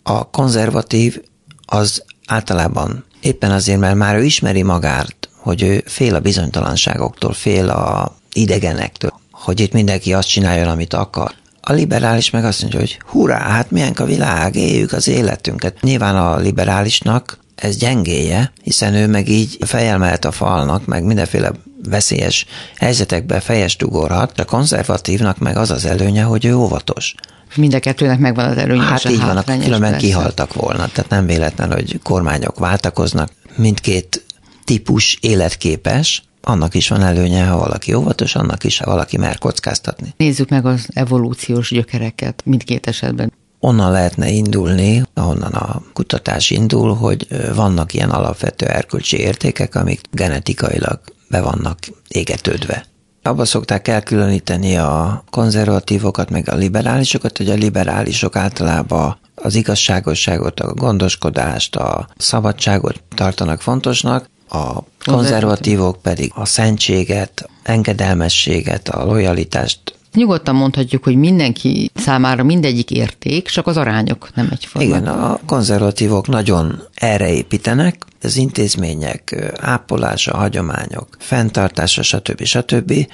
[0.04, 1.22] A konzervatív
[1.66, 7.70] az általában éppen azért, mert már ő ismeri magát, hogy ő fél a bizonytalanságoktól, fél
[7.70, 11.32] a idegenektől, hogy itt mindenki azt csináljon, amit akar.
[11.62, 15.82] A liberális meg azt mondja, hogy hurrá, hát milyen a világ, éljük az életünket.
[15.82, 21.52] Nyilván a liberálisnak ez gyengéje, hiszen ő meg így fejel mehet a falnak, meg mindenféle
[21.90, 27.16] veszélyes helyzetekbe fejest ugorhat, a konzervatívnak meg az az előnye, hogy ő óvatos.
[27.56, 28.82] Mind a kettőnek megvan az előnye.
[28.82, 29.98] Hát így van, különben persze.
[29.98, 34.24] kihaltak volna, tehát nem véletlen, hogy kormányok váltakoznak, mindkét
[34.64, 40.14] típus életképes, annak is van előnye, ha valaki óvatos, annak is, ha valaki mer kockáztatni.
[40.18, 43.34] Nézzük meg az evolúciós gyökereket mindkét esetben.
[43.60, 51.00] Onnan lehetne indulni, ahonnan a kutatás indul, hogy vannak ilyen alapvető erkölcsi értékek, amik genetikailag
[51.30, 51.78] be vannak
[52.08, 52.86] égetődve.
[53.22, 60.74] Abba szokták elkülöníteni a konzervatívokat, meg a liberálisokat, hogy a liberálisok általában az igazságosságot, a
[60.74, 71.04] gondoskodást, a szabadságot tartanak fontosnak, a konzervatívok pedig a szentséget, engedelmességet, a lojalitást Nyugodtan mondhatjuk,
[71.04, 74.90] hogy mindenki számára mindegyik érték, csak az arányok nem egyformák.
[74.90, 82.44] Igen, a konzervatívok nagyon erre építenek, az intézmények ápolása, hagyományok, fenntartása, stb.
[82.44, 83.08] stb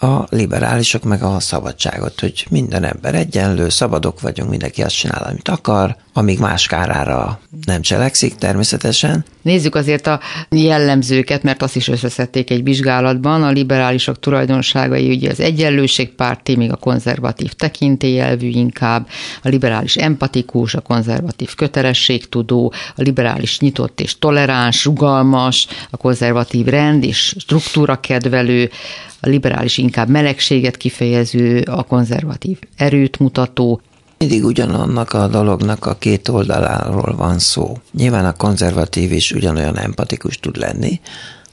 [0.00, 5.48] a liberálisok meg a szabadságot, hogy minden ember egyenlő, szabadok vagyunk, mindenki azt csinál, amit
[5.48, 9.24] akar, amíg más kárára nem cselekszik természetesen.
[9.42, 13.42] Nézzük azért a jellemzőket, mert azt is összeszedték egy vizsgálatban.
[13.42, 19.06] A liberálisok tulajdonságai ugye az egyenlőségpárti, még a konzervatív tekintélyelvű inkább,
[19.42, 27.04] a liberális empatikus, a konzervatív kötelességtudó, a liberális nyitott és toleráns, rugalmas, a konzervatív rend
[27.04, 28.70] és struktúra kedvelő,
[29.20, 33.80] a liberális inkább melegséget kifejező, a konzervatív erőt mutató,
[34.18, 37.76] mindig ugyanannak a dolognak a két oldaláról van szó.
[37.92, 41.00] Nyilván a konzervatív is ugyanolyan empatikus tud lenni,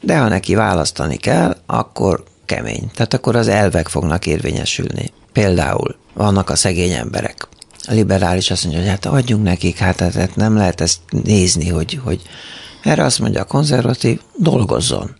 [0.01, 2.91] de ha neki választani kell, akkor kemény.
[2.93, 5.11] Tehát akkor az elvek fognak érvényesülni.
[5.31, 7.47] Például vannak a szegény emberek.
[7.87, 11.99] A liberális azt mondja, hogy hát adjunk nekik, hát, hát nem lehet ezt nézni, hogy,
[12.03, 12.21] hogy
[12.83, 15.15] erre azt mondja a konzervatív, dolgozzon.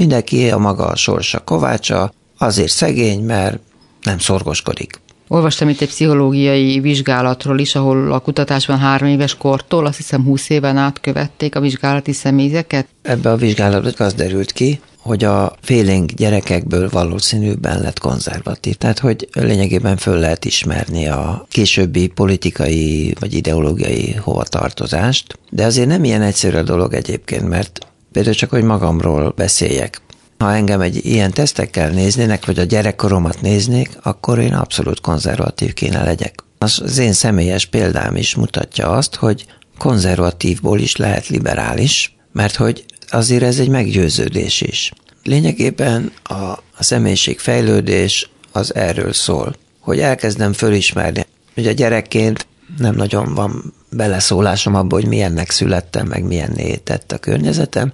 [0.00, 3.58] Mindenki a maga sorsa kovácsa, azért szegény, mert
[4.02, 5.00] nem szorgoskodik.
[5.28, 10.50] Olvastam itt egy pszichológiai vizsgálatról is, ahol a kutatásban három éves kortól, azt hiszem 20
[10.50, 12.86] éven át követték a vizsgálati személyzeket.
[13.02, 18.74] Ebbe a vizsgálatban az derült ki, hogy a félénk gyerekekből valószínűbben lett konzervatív.
[18.74, 26.04] Tehát, hogy lényegében föl lehet ismerni a későbbi politikai vagy ideológiai hovatartozást, de azért nem
[26.04, 30.00] ilyen egyszerű a dolog egyébként, mert például csak, hogy magamról beszéljek.
[30.38, 36.02] Ha engem egy ilyen tesztekkel néznének, vagy a gyerekkoromat néznék, akkor én abszolút konzervatív kéne
[36.04, 36.44] legyek.
[36.58, 39.46] Az én személyes példám is mutatja azt, hogy
[39.78, 44.92] konzervatívból is lehet liberális, mert hogy azért ez egy meggyőződés is.
[45.22, 46.34] Lényegében a,
[46.76, 52.46] a személyiségfejlődés az erről szól, hogy elkezdem fölismerni, hogy a gyerekként
[52.78, 57.92] nem nagyon van beleszólásom abba, hogy milyennek születtem, meg milyen tett a környezetem,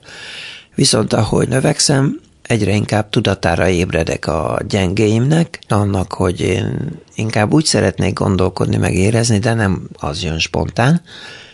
[0.74, 8.12] viszont ahogy növekszem, egyre inkább tudatára ébredek a gyengéimnek, annak, hogy én inkább úgy szeretnék
[8.12, 11.02] gondolkodni, meg érezni, de nem az jön spontán,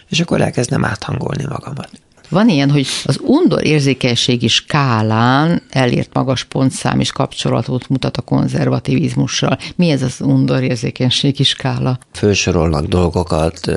[0.09, 1.91] és akkor elkezdem áthangolni magamat.
[2.33, 9.59] Van ilyen, hogy az undor érzékenységi skálán elért magas pontszám és kapcsolatot mutat a konzervativizmussal.
[9.77, 11.99] Mi ez az undor érzékenységi skála?
[12.13, 13.73] Fősorolnak dolgokat,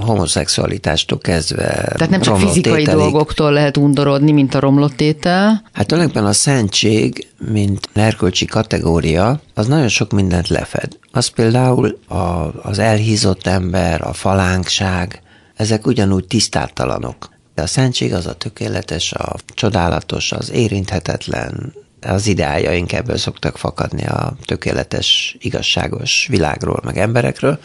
[0.00, 1.64] homoszexualitástól kezdve.
[1.96, 3.00] Tehát nem csak fizikai ételik.
[3.00, 5.62] dolgoktól lehet undorodni, mint a romlott étel?
[5.72, 10.98] Hát tulajdonképpen a szentség, mint erkölcsi kategória, az nagyon sok mindent lefed.
[11.10, 15.22] Az például a, az elhízott ember, a falánkság,
[15.56, 17.31] ezek ugyanúgy tisztátalanok.
[17.54, 24.36] A szentség az a tökéletes, a csodálatos, az érinthetetlen, az ideájaink ebből szoktak fakadni a
[24.44, 27.58] tökéletes, igazságos világról, meg emberekről.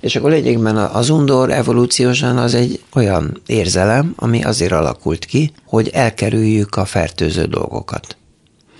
[0.00, 5.88] És akkor lényegben az undor evolúciósan az egy olyan érzelem, ami azért alakult ki, hogy
[5.88, 8.16] elkerüljük a fertőző dolgokat.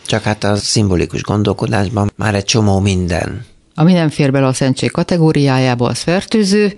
[0.07, 3.45] Csak hát a szimbolikus gondolkodásban már egy csomó minden
[3.81, 6.75] ami nem fér bele a szentség kategóriájába, az fertőző,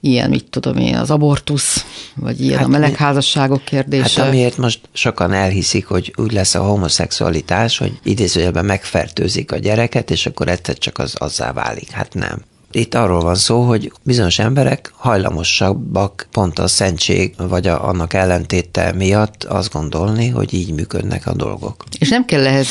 [0.00, 1.84] ilyen, mit tudom én, az abortusz,
[2.14, 4.20] vagy ilyen hát a melegházasságok kérdése.
[4.20, 10.10] Hát amiért most sokan elhiszik, hogy úgy lesz a homoszexualitás, hogy idézőjelben megfertőzik a gyereket,
[10.10, 11.90] és akkor egyszer csak az azzá válik.
[11.90, 12.42] Hát nem.
[12.70, 18.92] Itt arról van szó, hogy bizonyos emberek hajlamosabbak pont a szentség, vagy a, annak ellentéte
[18.92, 21.84] miatt azt gondolni, hogy így működnek a dolgok.
[21.98, 22.68] És nem kell ehhez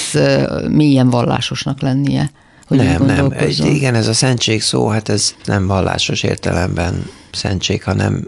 [0.68, 2.32] mélyen vallásosnak lennie
[2.68, 3.34] hogy nem, nem.
[3.64, 8.28] Igen, ez a szentség szó, hát ez nem vallásos értelemben szentség, hanem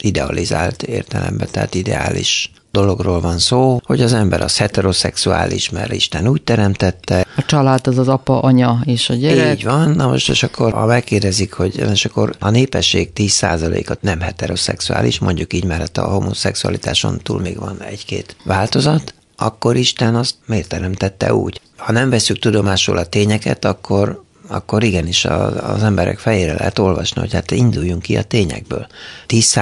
[0.00, 6.42] idealizált értelemben, tehát ideális dologról van szó, hogy az ember az heteroszexuális, mert Isten úgy
[6.42, 7.26] teremtette.
[7.36, 9.58] A család az az apa, anya és a gyerek.
[9.58, 14.20] Így van, na most és akkor ha megkérdezik, hogy és akkor a népesség 10%-at nem
[14.20, 20.68] heteroszexuális, mondjuk így, mert a homoszexualitáson túl még van egy-két változat, akkor Isten azt miért
[20.68, 21.60] teremtette úgy?
[21.76, 27.32] Ha nem veszük tudomásul a tényeket, akkor akkor igenis az emberek fejére lehet olvasni, hogy
[27.32, 28.86] hát induljunk ki a tényekből.
[29.26, 29.56] 10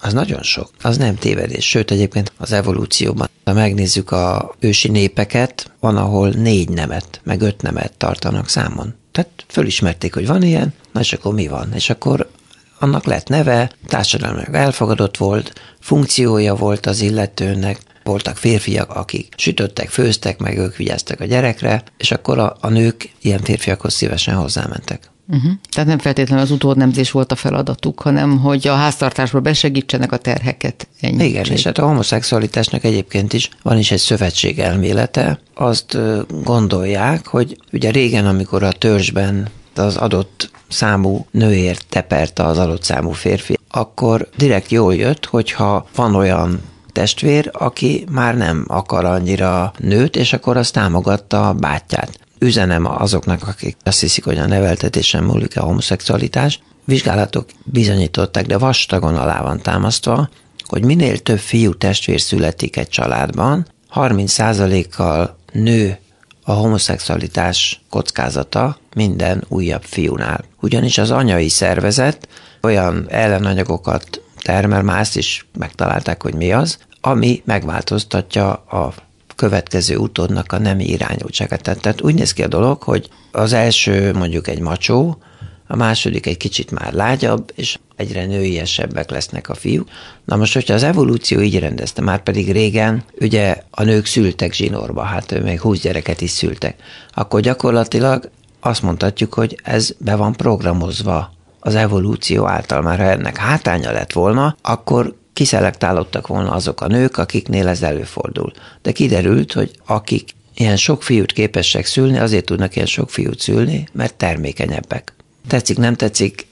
[0.00, 1.68] az nagyon sok, az nem tévedés.
[1.68, 7.62] Sőt, egyébként az evolúcióban, ha megnézzük a ősi népeket, van, ahol négy nemet, meg öt
[7.62, 8.94] nemet tartanak számon.
[9.12, 11.72] Tehát fölismerték, hogy van ilyen, na és akkor mi van?
[11.74, 12.30] És akkor
[12.78, 20.38] annak lett neve, társadalmilag elfogadott volt, funkciója volt az illetőnek, voltak férfiak, akik sütöttek, főztek,
[20.38, 25.10] meg ők vigyáztak a gyerekre, és akkor a, a nők ilyen férfiakhoz szívesen hozzámentek.
[25.30, 25.52] Uh-huh.
[25.70, 30.88] Tehát nem feltétlenül az utódnemzés volt a feladatuk, hanem hogy a háztartásba besegítsenek a terheket.
[31.00, 35.40] Ennyi Igen, és hát a homoszexualitásnak egyébként is van is egy szövetség elmélete.
[35.54, 35.98] Azt
[36.44, 43.10] gondolják, hogy ugye régen, amikor a törzsben az adott számú nőért teperte az adott számú
[43.10, 46.60] férfi, akkor direkt jól jött, hogyha van olyan
[46.92, 52.18] testvér, aki már nem akar annyira nőt, és akkor azt támogatta a bátyját.
[52.38, 56.60] Üzenem azoknak, akik azt hiszik, hogy a neveltetésen múlik a homoszexualitás.
[56.84, 60.28] Vizsgálatok bizonyították, de vastagon alá van támasztva,
[60.68, 65.98] hogy minél több fiú testvér születik egy családban, 30%-kal nő
[66.42, 70.44] a homoszexualitás kockázata minden újabb fiúnál.
[70.60, 72.28] Ugyanis az anyai szervezet
[72.62, 78.94] olyan ellenanyagokat termel, már ezt is megtalálták, hogy mi az, ami megváltoztatja a
[79.36, 81.62] következő utódnak a nemi irányultságát.
[81.62, 85.18] Tehát úgy néz ki a dolog, hogy az első mondjuk egy macsó,
[85.66, 89.88] a második egy kicsit már lágyabb, és egyre nőiesebbek lesznek a fiúk.
[90.24, 95.02] Na most, hogyha az evolúció így rendezte, már pedig régen ugye a nők szültek zsinórba,
[95.02, 96.76] hát még húsz gyereket is szültek,
[97.14, 98.30] akkor gyakorlatilag
[98.60, 104.12] azt mondhatjuk, hogy ez be van programozva az evolúció által, már ha ennek hátánya lett
[104.12, 108.52] volna, akkor kiszelektálódtak volna azok a nők, akiknél ez előfordul.
[108.82, 113.88] De kiderült, hogy akik ilyen sok fiút képesek szülni, azért tudnak ilyen sok fiút szülni,
[113.92, 115.12] mert termékenyebbek.
[115.48, 116.46] Tetszik, nem tetszik,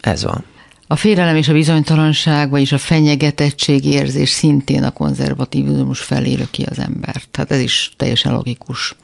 [0.00, 0.44] ez van.
[0.86, 6.78] A félelem és a bizonytalanság, vagyis a fenyegetettség érzés szintén a konzervatívizmus felé ki az
[6.78, 7.28] embert.
[7.30, 8.96] Tehát ez is teljesen logikus.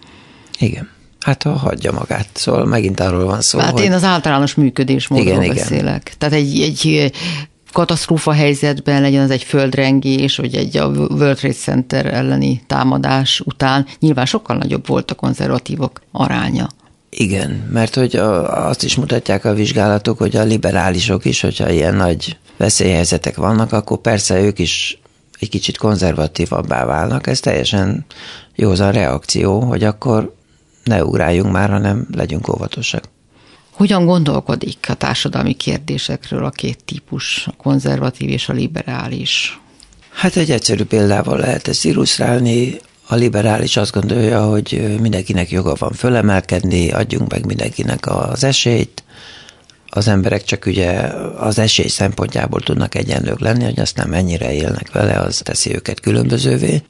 [0.59, 0.89] Igen.
[1.27, 2.29] Hát ha hagyja magát.
[2.33, 3.83] Szóval megint arról van szó, Hát hogy...
[3.83, 6.03] én az általános működésmódról igen, beszélek.
[6.05, 6.19] Igen.
[6.19, 7.13] Tehát egy, egy
[7.73, 13.87] katasztrófa helyzetben legyen az egy földrengés, vagy egy a World Trade Center elleni támadás után
[13.99, 16.69] nyilván sokkal nagyobb volt a konzervatívok aránya.
[17.11, 21.95] Igen, mert hogy a, azt is mutatják a vizsgálatok, hogy a liberálisok is, hogyha ilyen
[21.95, 24.99] nagy veszélyhelyzetek vannak, akkor persze ők is
[25.39, 27.27] egy kicsit konzervatívabbá válnak.
[27.27, 28.05] Ez teljesen
[28.55, 30.36] józan reakció, hogy akkor
[30.87, 33.09] ne ugráljunk már, hanem legyünk óvatosak.
[33.71, 39.61] Hogyan gondolkodik a társadalmi kérdésekről a két típus, a konzervatív és a liberális?
[40.13, 42.81] Hát egy egyszerű példával lehet ezt illusztrálni.
[43.07, 49.05] A liberális azt gondolja, hogy mindenkinek joga van fölemelkedni, adjunk meg mindenkinek az esélyt.
[49.89, 50.93] Az emberek csak ugye
[51.39, 56.01] az esély szempontjából tudnak egyenlők lenni, hogy azt nem mennyire élnek vele, az teszi őket
[56.01, 56.83] különbözővé.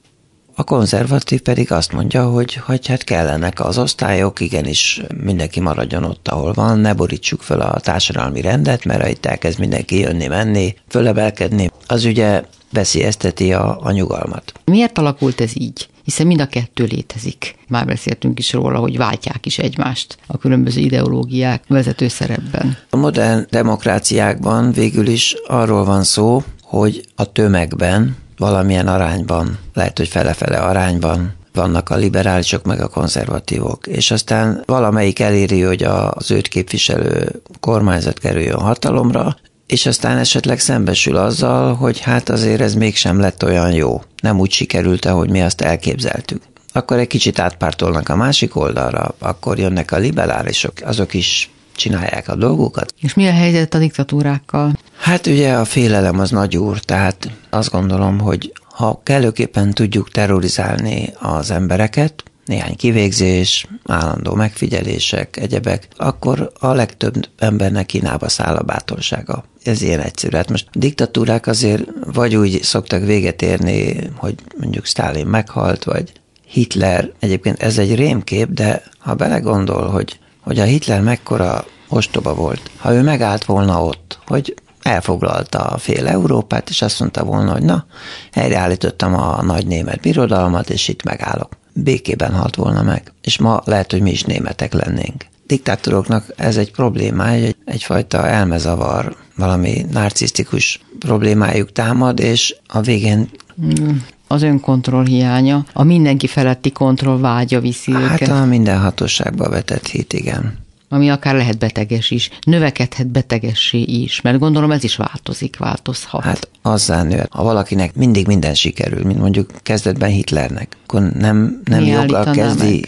[0.58, 6.28] A konzervatív pedig azt mondja, hogy, hogy hát kellenek az osztályok, igenis mindenki maradjon ott,
[6.28, 11.70] ahol van, ne borítsuk fel a társadalmi rendet, mert itt elkezd mindenki jönni-menni, fölebelkedni.
[11.86, 12.42] Az ugye
[12.72, 14.52] veszélyezteti a, a nyugalmat.
[14.64, 15.88] Miért alakult ez így?
[16.04, 17.56] Hiszen mind a kettő létezik.
[17.68, 22.76] Már beszéltünk is róla, hogy váltják is egymást a különböző ideológiák vezető szerepben.
[22.90, 30.08] A modern demokráciákban végül is arról van szó, hogy a tömegben valamilyen arányban, lehet, hogy
[30.08, 36.48] fele-fele arányban vannak a liberálisok meg a konzervatívok, és aztán valamelyik eléri, hogy az őt
[36.48, 43.44] képviselő kormányzat kerüljön hatalomra, és aztán esetleg szembesül azzal, hogy hát azért ez mégsem lett
[43.44, 44.02] olyan jó.
[44.22, 46.42] Nem úgy sikerült, ahogy mi azt elképzeltük.
[46.72, 52.34] Akkor egy kicsit átpártolnak a másik oldalra, akkor jönnek a liberálisok, azok is csinálják a
[52.34, 52.94] dolgukat.
[53.00, 54.72] És mi a helyzet a diktatúrákkal?
[55.06, 61.12] Hát ugye a félelem az nagy úr, tehát azt gondolom, hogy ha kellőképpen tudjuk terrorizálni
[61.18, 69.44] az embereket, néhány kivégzés, állandó megfigyelések, egyebek, akkor a legtöbb embernek Kínába száll a bátorsága.
[69.64, 70.36] Ez ilyen egyszerű.
[70.36, 71.82] Hát most a diktatúrák azért
[72.12, 76.12] vagy úgy szoktak véget érni, hogy mondjuk Stalin meghalt, vagy
[76.46, 77.10] Hitler.
[77.20, 82.70] Egyébként ez egy rémkép, de ha belegondol, hogy hogy a Hitler mekkora ostoba volt.
[82.76, 84.54] Ha ő megállt volna ott, hogy
[84.86, 87.86] elfoglalta a fél Európát, és azt mondta volna, hogy na,
[88.32, 91.48] helyreállítottam a nagy német birodalmat, és itt megállok.
[91.72, 93.12] Békében halt volna meg.
[93.22, 95.24] És ma lehet, hogy mi is németek lennénk.
[95.46, 103.30] Diktátoroknak ez egy problémája, egy, egyfajta elmezavar, valami narcisztikus problémájuk támad, és a végén
[103.62, 108.28] mm az önkontroll hiánya, a mindenki feletti kontroll vágya viszi hát őket.
[108.28, 110.58] Hát a minden hatóságba vetett hit, igen.
[110.88, 116.22] Ami akár lehet beteges is, növekedhet betegessé is, mert gondolom ez is változik, változhat.
[116.22, 117.26] Hát azzá nő.
[117.30, 122.84] Ha valakinek mindig minden sikerül, mint mondjuk kezdetben Hitlernek, akkor nem, nem joggal kezdi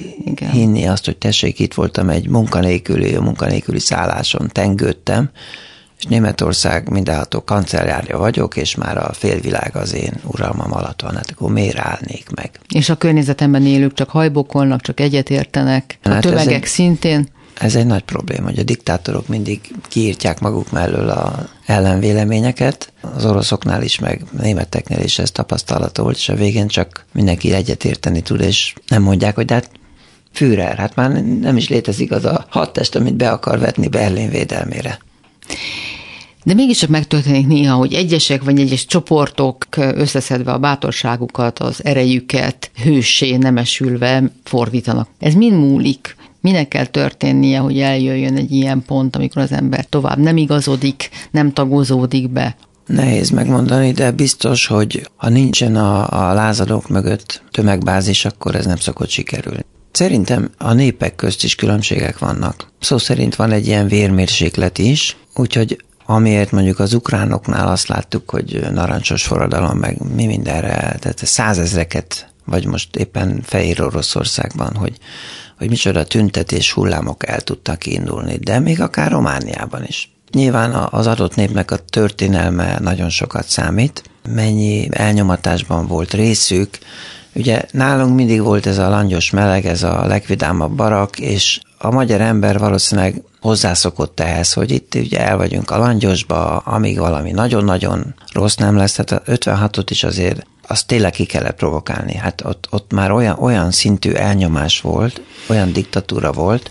[0.53, 5.31] hinni azt, hogy tessék, itt voltam egy munkanélküli, munkanélküli szálláson, tengődtem,
[5.99, 11.31] és Németország mindenható kancellárja vagyok, és már a félvilág az én uralmam alatt van, hát
[11.31, 12.51] akkor miért állnék meg?
[12.75, 17.29] És a környezetemben élők csak hajbokolnak, csak egyetértenek, a hát tömegek ez szintén?
[17.59, 22.93] Ez egy nagy probléma, hogy a diktátorok mindig kiírtják maguk mellől a ellenvéleményeket.
[23.01, 28.21] Az oroszoknál is, meg németeknél is ez tapasztalható volt, és a végén csak mindenki egyetérteni
[28.21, 29.71] tud, és nem mondják, hogy hát
[30.33, 34.99] Führer, hát már nem is létezik az a hadtest, amit be akar vetni Berlin védelmére.
[36.45, 43.37] De mégiscsak megtörténik néha, hogy egyesek vagy egyes csoportok összeszedve a bátorságukat, az erejüket, hősé
[43.37, 45.09] nemesülve fordítanak.
[45.19, 46.17] Ez mind múlik.
[46.41, 51.53] Minek kell történnie, hogy eljöjjön egy ilyen pont, amikor az ember tovább nem igazodik, nem
[51.53, 52.57] tagozódik be?
[52.87, 58.77] Nehéz megmondani, de biztos, hogy ha nincsen a, a lázadók mögött tömegbázis, akkor ez nem
[58.77, 59.65] szokott sikerülni.
[59.93, 62.73] Szerintem a népek közt is különbségek vannak.
[62.81, 68.67] Szó szerint van egy ilyen vérmérséklet is, úgyhogy amiért mondjuk az ukránoknál azt láttuk, hogy
[68.73, 74.99] narancsos forradalom, meg mi mindenre, tehát százezreket, vagy most éppen Fehér Oroszországban, hogy,
[75.59, 80.13] hogy micsoda tüntetés hullámok el tudtak indulni, de még akár Romániában is.
[80.33, 84.03] Nyilván az adott népnek a történelme nagyon sokat számít,
[84.35, 86.79] mennyi elnyomatásban volt részük,
[87.39, 92.21] Ugye nálunk mindig volt ez a langyos meleg, ez a legvidámabb barak, és a magyar
[92.21, 98.55] ember valószínűleg hozzászokott ehhez, hogy itt ugye el vagyunk a langyosba, amíg valami nagyon-nagyon rossz
[98.55, 102.15] nem lesz, tehát a 56-ot is azért azt tényleg ki kellett provokálni.
[102.15, 106.71] Hát ott, ott már olyan, olyan szintű elnyomás volt, olyan diktatúra volt,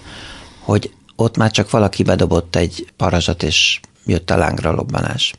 [0.60, 5.34] hogy ott már csak valaki bedobott egy parazsat, és jött a lángra lobbanás.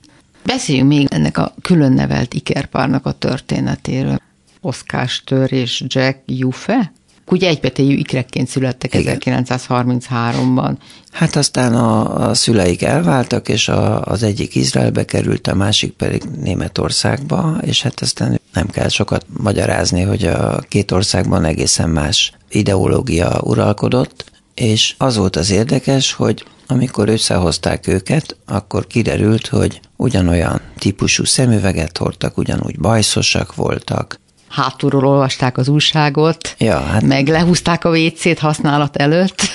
[0.45, 4.19] Beszéljünk még ennek a külön nevelt ikerpárnak a történetéről.
[4.61, 6.93] Oszkás és Jack Juffe?
[7.31, 9.19] Ugye egybetéjű ikrekként születtek Igen.
[9.21, 10.73] 1933-ban.
[11.13, 16.23] Hát aztán a, a szüleik elváltak, és a, az egyik Izraelbe került, a másik pedig
[16.43, 23.41] Németországba, és hát aztán nem kell sokat magyarázni, hogy a két országban egészen más ideológia
[23.43, 24.25] uralkodott,
[24.55, 31.99] és az volt az érdekes, hogy amikor összehozták őket, akkor kiderült, hogy ugyanolyan típusú szemüveget
[31.99, 38.97] hordtak, ugyanúgy bajszosak voltak, hátulról olvasták az újságot, ja, hát, meg lehúzták a WC-t használat
[38.97, 39.41] előtt.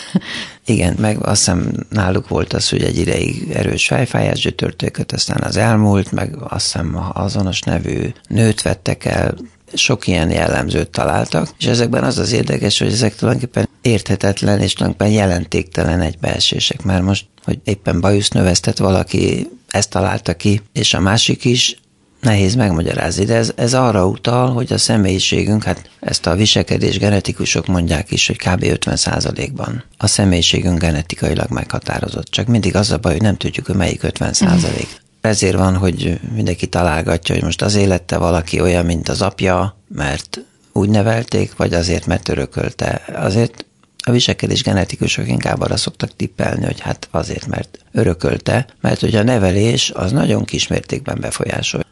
[0.65, 5.57] Igen, meg azt hiszem náluk volt az, hogy egy ideig erős fejfájás gyötörték, aztán az
[5.57, 9.35] elmúlt, meg azt hiszem azonos nevű nőt vettek el,
[9.73, 15.13] sok ilyen jellemzőt találtak, és ezekben az az érdekes, hogy ezek tulajdonképpen érthetetlen és tulajdonképpen
[15.13, 21.45] jelentéktelen egybeesések, mert most, hogy éppen bajusz növesztett valaki, ezt találta ki, és a másik
[21.45, 21.77] is,
[22.23, 27.67] nehéz megmagyarázni, de ez, ez arra utal, hogy a személyiségünk, hát ezt a viselkedés genetikusok
[27.67, 28.63] mondják is, hogy kb.
[28.63, 32.27] 50%-ban a személyiségünk genetikailag meghatározott.
[32.27, 34.87] Csak mindig az a baj, hogy nem tudjuk, hogy melyik 50%.
[35.21, 40.39] Ezért van, hogy mindenki találgatja, hogy most az élette valaki olyan, mint az apja, mert
[40.73, 43.01] úgy nevelték, vagy azért, mert örökölte.
[43.15, 43.65] Azért
[44.05, 49.23] a viselkedés genetikusok inkább arra szoktak tippelni, hogy hát azért, mert örökölte, mert hogy a
[49.23, 51.83] nevelés az nagyon kismértékben befolyásol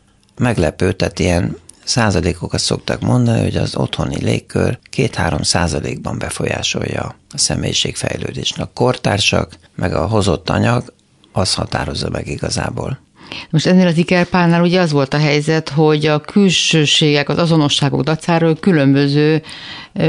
[0.41, 8.59] meglepő, tehát ilyen százalékokat szoktak mondani, hogy az otthoni légkör két-három százalékban befolyásolja a személyiségfejlődést.
[8.59, 10.93] A kortársak, meg a hozott anyag,
[11.31, 12.99] az határozza meg igazából.
[13.49, 18.55] Most ennél az ikerpálnál ugye az volt a helyzet, hogy a külsőségek, az azonosságok dacáról
[18.55, 19.41] különböző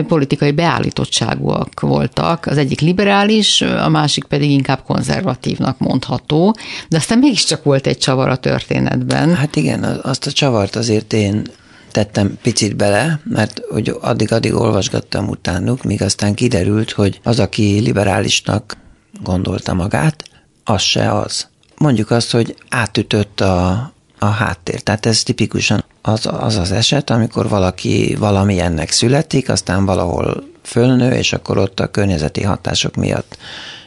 [0.06, 2.46] politikai beállítottságúak voltak.
[2.46, 6.56] Az egyik liberális, a másik pedig inkább konzervatívnak mondható,
[6.88, 9.34] de aztán mégiscsak volt egy csavar a történetben.
[9.34, 11.42] Hát igen, azt a csavart azért én
[11.90, 18.76] tettem picit bele, mert hogy addig-addig olvasgattam utánuk, míg aztán kiderült, hogy az, aki liberálisnak
[19.22, 20.24] gondolta magát,
[20.64, 21.50] az se az
[21.82, 24.80] mondjuk azt, hogy átütött a, a háttér.
[24.80, 31.32] Tehát ez tipikusan az, az az eset, amikor valaki valamilyennek születik, aztán valahol fölnő, és
[31.32, 33.36] akkor ott a környezeti hatások miatt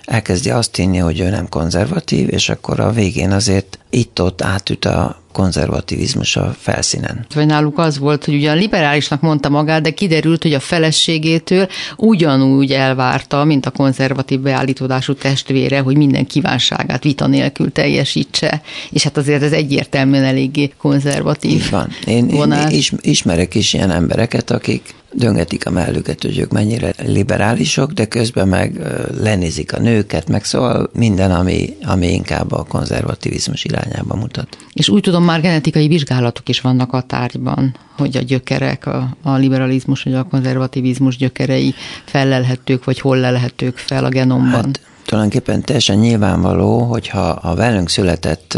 [0.06, 5.24] elkezdi azt hinni, hogy ő nem konzervatív, és akkor a végén azért itt-ott átüt a
[5.32, 7.26] konzervativizmus a felszínen.
[7.34, 12.72] Vagy náluk az volt, hogy ugyan liberálisnak mondta magát, de kiderült, hogy a feleségétől ugyanúgy
[12.72, 18.62] elvárta, mint a konzervatív beállítódású testvére, hogy minden kívánságát vita nélkül teljesítse.
[18.90, 21.52] És hát azért ez egyértelműen eléggé konzervatív.
[21.52, 21.88] Így van.
[22.06, 27.92] Én, én is, ismerek is ilyen embereket, akik döngetik a mellüket, hogy ők mennyire liberálisok,
[27.92, 28.80] de közben meg
[29.22, 34.58] lenézik a nőket, meg szóval minden, ami, ami inkább a konzervativizmus irányába mutat.
[34.74, 39.36] És úgy tudom, már genetikai vizsgálatok is vannak a tárgyban, hogy a gyökerek, a, a
[39.36, 41.74] liberalizmus vagy a konzervativizmus gyökerei
[42.06, 44.52] fellelhetők, vagy hol lelhetők fel a genomban.
[44.52, 48.58] Hát, tulajdonképpen teljesen nyilvánvaló, hogyha a velünk született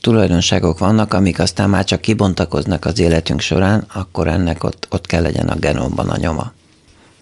[0.00, 5.22] tulajdonságok vannak, amik aztán már csak kibontakoznak az életünk során, akkor ennek ott, ott kell
[5.22, 6.52] legyen a genomban a nyoma.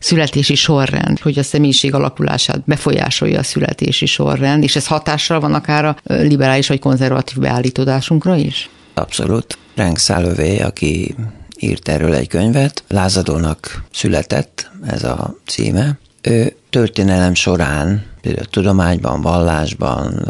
[0.03, 5.85] Születési sorrend, hogy a személyiség alakulását befolyásolja a születési sorrend, és ez hatással van akár
[5.85, 8.71] a liberális vagy konzervatív beállítódásunkra is?
[8.95, 9.59] Abszolút.
[9.75, 11.15] Frank Szálövé, aki
[11.59, 15.99] írt erről egy könyvet, lázadónak született, ez a címe.
[16.23, 20.29] Ő történelem során, például tudományban, vallásban,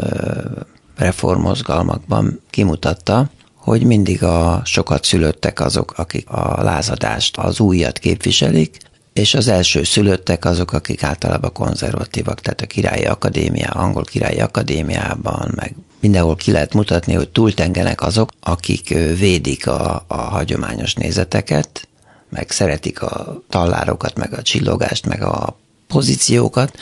[0.97, 8.77] reformozgalmakban kimutatta, hogy mindig a sokat szülöttek azok, akik a lázadást, az újat képviselik,
[9.13, 15.51] és az első szülöttek azok, akik általában konzervatívak, tehát a királyi akadémia, angol királyi akadémiában,
[15.55, 18.87] meg mindenhol ki lehet mutatni, hogy túltengenek azok, akik
[19.17, 21.87] védik a, a hagyományos nézeteket,
[22.29, 25.57] meg szeretik a tallárokat, meg a csillogást, meg a
[25.87, 26.77] pozíciókat,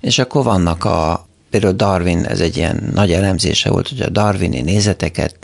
[0.00, 4.60] és akkor vannak a, Például Darwin, ez egy ilyen nagy elemzése volt, hogy a darwini
[4.60, 5.36] nézeteket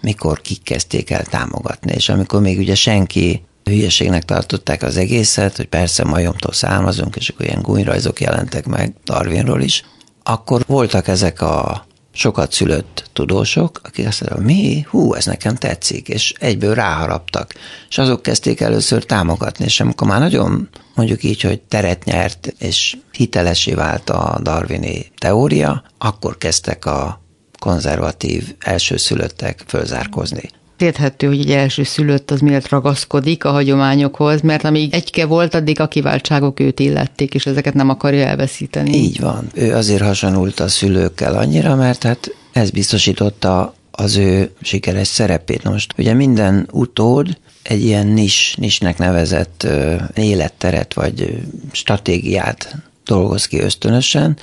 [0.00, 5.66] mikor kik kezdték el támogatni, és amikor még ugye senki hülyeségnek tartották az egészet, hogy
[5.66, 9.84] persze majomtól származunk, és akkor ilyen gúnyrajzok jelentek meg Darwinról is,
[10.22, 14.86] akkor voltak ezek a sokat szülött tudósok, akik azt mondják, mi?
[14.88, 17.54] Hú, ez nekem tetszik, és egyből ráharaptak.
[17.88, 22.96] És azok kezdték először támogatni, és amikor már nagyon mondjuk így, hogy teret nyert, és
[23.12, 27.22] hitelesé vált a darwini teória, akkor kezdtek a
[27.58, 30.50] konzervatív elsőszülöttek fölzárkozni
[30.82, 35.80] érthető, hogy egy első szülött az miért ragaszkodik a hagyományokhoz, mert amíg egyke volt, addig
[35.80, 38.96] a kiváltságok őt illették, és ezeket nem akarja elveszíteni.
[38.96, 39.50] Így van.
[39.54, 45.62] Ő azért hasonlult a szülőkkel annyira, mert hát ez biztosította az ő sikeres szerepét.
[45.62, 49.66] Na most ugye minden utód egy ilyen nis, nisnek nevezett
[50.14, 51.38] életteret vagy
[51.72, 54.38] stratégiát dolgoz ki ösztönösen,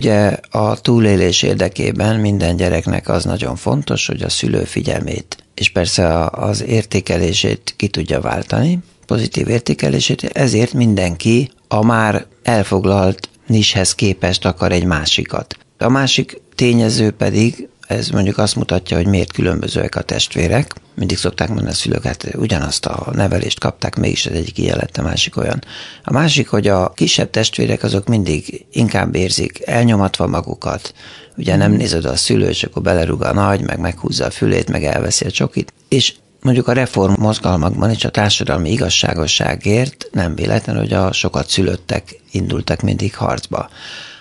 [0.00, 6.26] Ugye a túlélés érdekében minden gyereknek az nagyon fontos, hogy a szülő figyelmét és persze
[6.26, 14.72] az értékelését ki tudja váltani, pozitív értékelését, ezért mindenki a már elfoglalt nishez képest akar
[14.72, 15.56] egy másikat.
[15.78, 20.74] A másik tényező pedig, ez mondjuk azt mutatja, hogy miért különbözőek a testvérek.
[20.94, 24.96] Mindig szokták mondani a szülők, hát ugyanazt a nevelést kapták, mégis az egyik ilyen lett,
[24.96, 25.64] a másik olyan.
[26.04, 30.94] A másik, hogy a kisebb testvérek azok mindig inkább érzik elnyomatva magukat,
[31.36, 34.84] Ugye nem nézed a szülő, és akkor belerúg a nagy, meg meghúzza a fülét, meg
[34.84, 35.72] elveszi a csokit.
[35.88, 42.20] És mondjuk a reform mozgalmakban és a társadalmi igazságosságért nem véletlen, hogy a sokat szülöttek
[42.30, 43.70] indultak mindig harcba.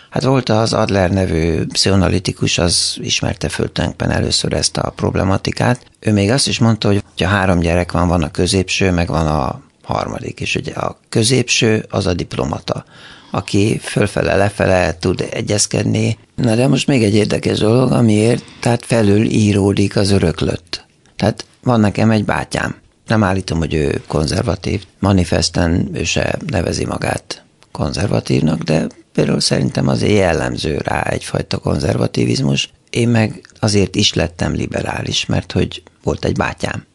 [0.10, 5.86] Hát volt az Adler nevű pszichoanalitikus, az ismerte föl először ezt a problematikát.
[6.00, 9.28] Ő még azt is mondta, hogy ha három gyerek van, van a középső, meg van
[9.28, 12.86] a harmadik, és ugye a középső az a diplomata
[13.32, 16.18] aki fölfele, lefele tud egyezkedni.
[16.36, 20.86] Na de most még egy érdekes dolog, amiért tehát felül íródik az öröklött.
[21.16, 22.76] Tehát van nekem egy bátyám.
[23.08, 24.84] Nem állítom, hogy ő konzervatív.
[25.00, 32.70] Manifesten ő se nevezi magát konzervatívnak, de például szerintem azért jellemző rá egyfajta konzervativizmus.
[32.90, 36.86] Én meg azért is lettem liberális, mert hogy volt egy bátyám.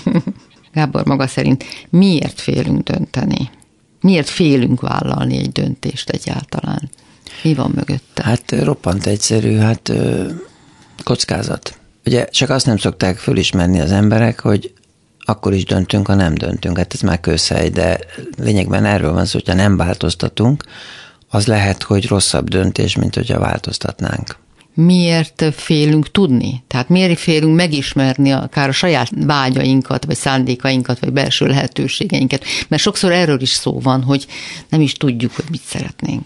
[0.72, 3.50] Gábor maga szerint miért félünk dönteni?
[4.00, 6.90] Miért félünk vállalni egy döntést egyáltalán?
[7.42, 8.22] Mi van mögötte?
[8.22, 9.92] Hát roppant egyszerű, hát
[11.04, 11.78] kockázat.
[12.04, 14.72] Ugye csak azt nem szokták fölismerni az emberek, hogy
[15.24, 16.76] akkor is döntünk, ha nem döntünk.
[16.76, 17.98] Hát ez már közhely, de
[18.36, 20.64] lényegben erről van szó, hogyha nem változtatunk,
[21.34, 24.40] az lehet, hogy rosszabb döntés, mint hogyha változtatnánk
[24.74, 26.62] miért félünk tudni?
[26.66, 32.44] Tehát miért félünk megismerni akár a saját vágyainkat, vagy szándékainkat, vagy belső lehetőségeinket?
[32.68, 34.26] Mert sokszor erről is szó van, hogy
[34.68, 36.24] nem is tudjuk, hogy mit szeretnénk.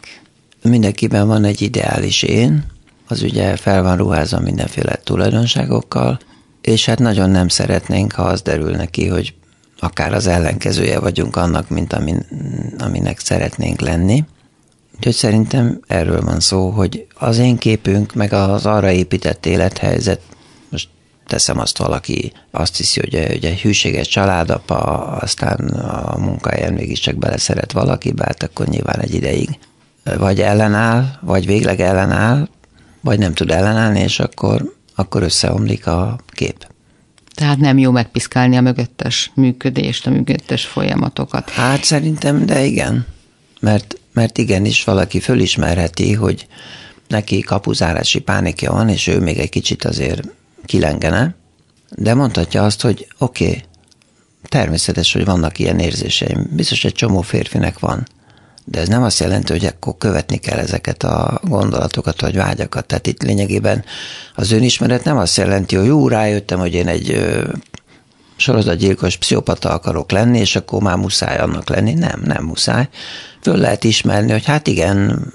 [0.62, 2.64] Mindenkiben van egy ideális én,
[3.08, 6.18] az ugye fel van ruházva mindenféle tulajdonságokkal,
[6.60, 9.34] és hát nagyon nem szeretnénk, ha az derül neki, hogy
[9.78, 12.26] akár az ellenkezője vagyunk annak, mint amin,
[12.78, 14.24] aminek szeretnénk lenni.
[14.96, 20.20] Úgyhogy szerintem erről van szó, hogy az én képünk, meg az arra épített élethelyzet,
[20.68, 20.88] most
[21.26, 24.76] teszem azt valaki, azt hiszi, hogy, hogy egy hűséges családapa,
[25.06, 29.58] aztán a munkahelyen mégiscsak beleszeret valakibe, hát akkor nyilván egy ideig
[30.18, 32.48] vagy ellenáll, vagy végleg ellenáll,
[33.00, 36.66] vagy nem tud ellenállni, és akkor, akkor összeomlik a kép.
[37.34, 41.50] Tehát nem jó megpiszkálni a mögöttes működést, a mögöttes folyamatokat.
[41.50, 43.06] Hát szerintem, de igen.
[43.66, 46.46] Mert mert igenis valaki fölismerheti, hogy
[47.08, 50.22] neki kapuzárási pánikja van, és ő még egy kicsit azért
[50.64, 51.34] kilengene,
[51.90, 53.62] de mondhatja azt, hogy oké, okay,
[54.48, 56.48] természetes, hogy vannak ilyen érzéseim.
[56.50, 58.06] Biztos egy csomó férfinek van.
[58.64, 62.86] De ez nem azt jelenti, hogy akkor követni kell ezeket a gondolatokat vagy vágyakat.
[62.86, 63.84] Tehát itt lényegében
[64.34, 67.34] az önismeret nem azt jelenti, hogy jó, rájöttem, hogy én egy
[68.36, 71.92] sorozatgyilkos pszichopata akarok lenni, és akkor már muszáj annak lenni.
[71.92, 72.88] Nem, nem muszáj.
[73.46, 75.26] Föl lehet ismerni, hogy hát igen,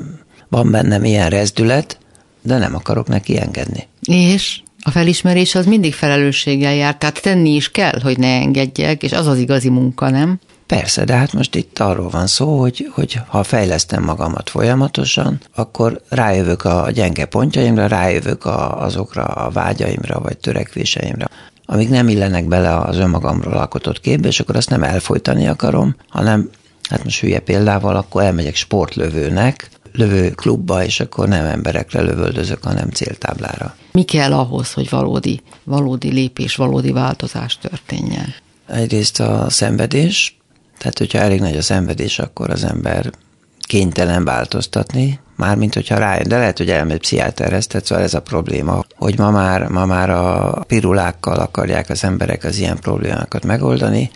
[0.49, 1.97] van bennem ilyen rezdület,
[2.41, 3.87] de nem akarok neki engedni.
[4.01, 9.11] És a felismerés az mindig felelősséggel jár, tehát tenni is kell, hogy ne engedjek, és
[9.11, 10.39] az az igazi munka, nem?
[10.65, 16.01] Persze, de hát most itt arról van szó, hogy, hogy ha fejlesztem magamat folyamatosan, akkor
[16.09, 21.27] rájövök a gyenge pontjaimra, rájövök a, azokra a vágyaimra vagy törekvéseimre,
[21.65, 26.49] amik nem illenek bele az önmagamról alkotott képbe, és akkor azt nem elfolytani akarom, hanem,
[26.89, 33.75] hát most hülye példával, akkor elmegyek sportlövőnek, lövőklubba, és akkor nem emberekre lövöldözök, hanem céltáblára.
[33.91, 38.33] Mi kell ahhoz, hogy valódi, valódi lépés, valódi változás történjen?
[38.67, 40.37] Egyrészt a szenvedés,
[40.77, 43.11] tehát hogyha elég nagy a szenvedés, akkor az ember
[43.59, 48.83] kénytelen változtatni, mármint hogyha rájön, de lehet, hogy elmegy pszichiáterhez, tehát szóval ez a probléma,
[48.95, 54.11] hogy ma már, ma már a pirulákkal akarják az emberek az ilyen problémákat megoldani,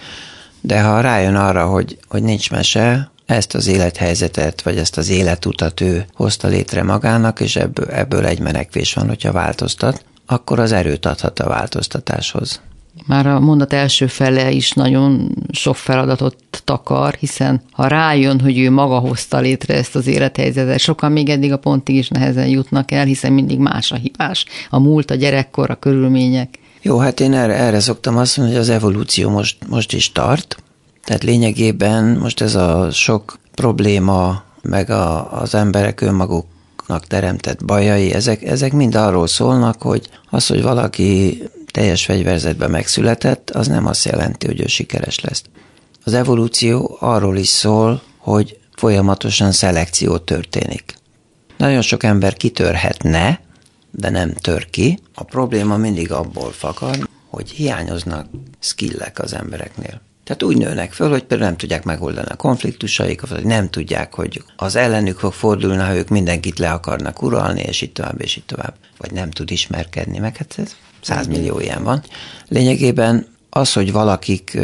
[0.66, 5.82] de ha rájön arra, hogy, hogy nincs mese, ezt az élethelyzetet, vagy ezt az életutat
[5.82, 11.06] ő hozta létre magának, és ebből, ebből egy menekvés van, hogyha változtat, akkor az erőt
[11.06, 12.62] adhat a változtatáshoz.
[13.06, 18.72] Már a mondat első fele is nagyon sok feladatot takar, hiszen ha rájön, hogy ő
[18.72, 23.06] maga hozta létre ezt az élethelyzetet, sokan még eddig a pontig is nehezen jutnak el,
[23.06, 24.46] hiszen mindig más a hibás.
[24.70, 26.60] A múlt, a gyerekkor, a körülmények.
[26.86, 30.58] Jó, hát én erre, erre szoktam azt mondani, hogy az evolúció most, most is tart,
[31.04, 38.44] tehát lényegében most ez a sok probléma, meg a, az emberek önmaguknak teremtett bajai, ezek,
[38.44, 44.46] ezek mind arról szólnak, hogy az, hogy valaki teljes fegyverzetben megszületett, az nem azt jelenti,
[44.46, 45.44] hogy ő sikeres lesz.
[46.04, 50.98] Az evolúció arról is szól, hogy folyamatosan szelekció történik.
[51.58, 53.40] Nagyon sok ember kitörhetne,
[53.96, 55.00] de nem tör ki.
[55.14, 58.28] A probléma mindig abból fakad, hogy hiányoznak
[58.60, 60.02] skillek az embereknél.
[60.24, 64.44] Tehát úgy nőnek föl, hogy például nem tudják megoldani a konfliktusaikat, vagy nem tudják, hogy
[64.56, 68.46] az ellenük fog fordulni, ha ők mindenkit le akarnak uralni, és így tovább, és így
[68.46, 68.76] tovább.
[68.98, 72.04] Vagy nem tud ismerkedni, meg hát ez százmillió ilyen van.
[72.48, 74.58] Lényegében az, hogy valakik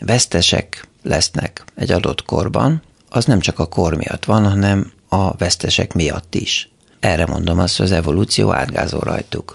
[0.00, 5.92] vesztesek lesznek egy adott korban, az nem csak a kor miatt van, hanem a vesztesek
[5.92, 6.70] miatt is.
[7.00, 9.54] Erre mondom azt, hogy az evolúció átgázol rajtuk.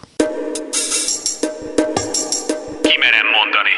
[2.81, 3.69] Kimerem mondani.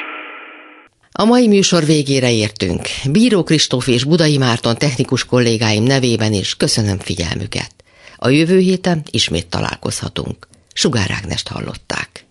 [1.12, 2.88] A mai műsor végére értünk.
[3.12, 7.72] Bíró Kristóf és Budai Márton technikus kollégáim nevében is köszönöm figyelmüket.
[8.18, 10.48] A jövő héten ismét találkozhatunk.
[10.74, 12.26] Sugár Ágnest hallották.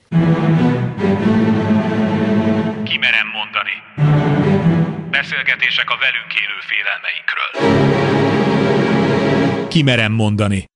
[2.84, 3.74] Kimerem mondani.
[5.10, 7.50] Beszélgetések a velünk élő félelmeinkről.
[9.68, 10.70] Kimerem mondani.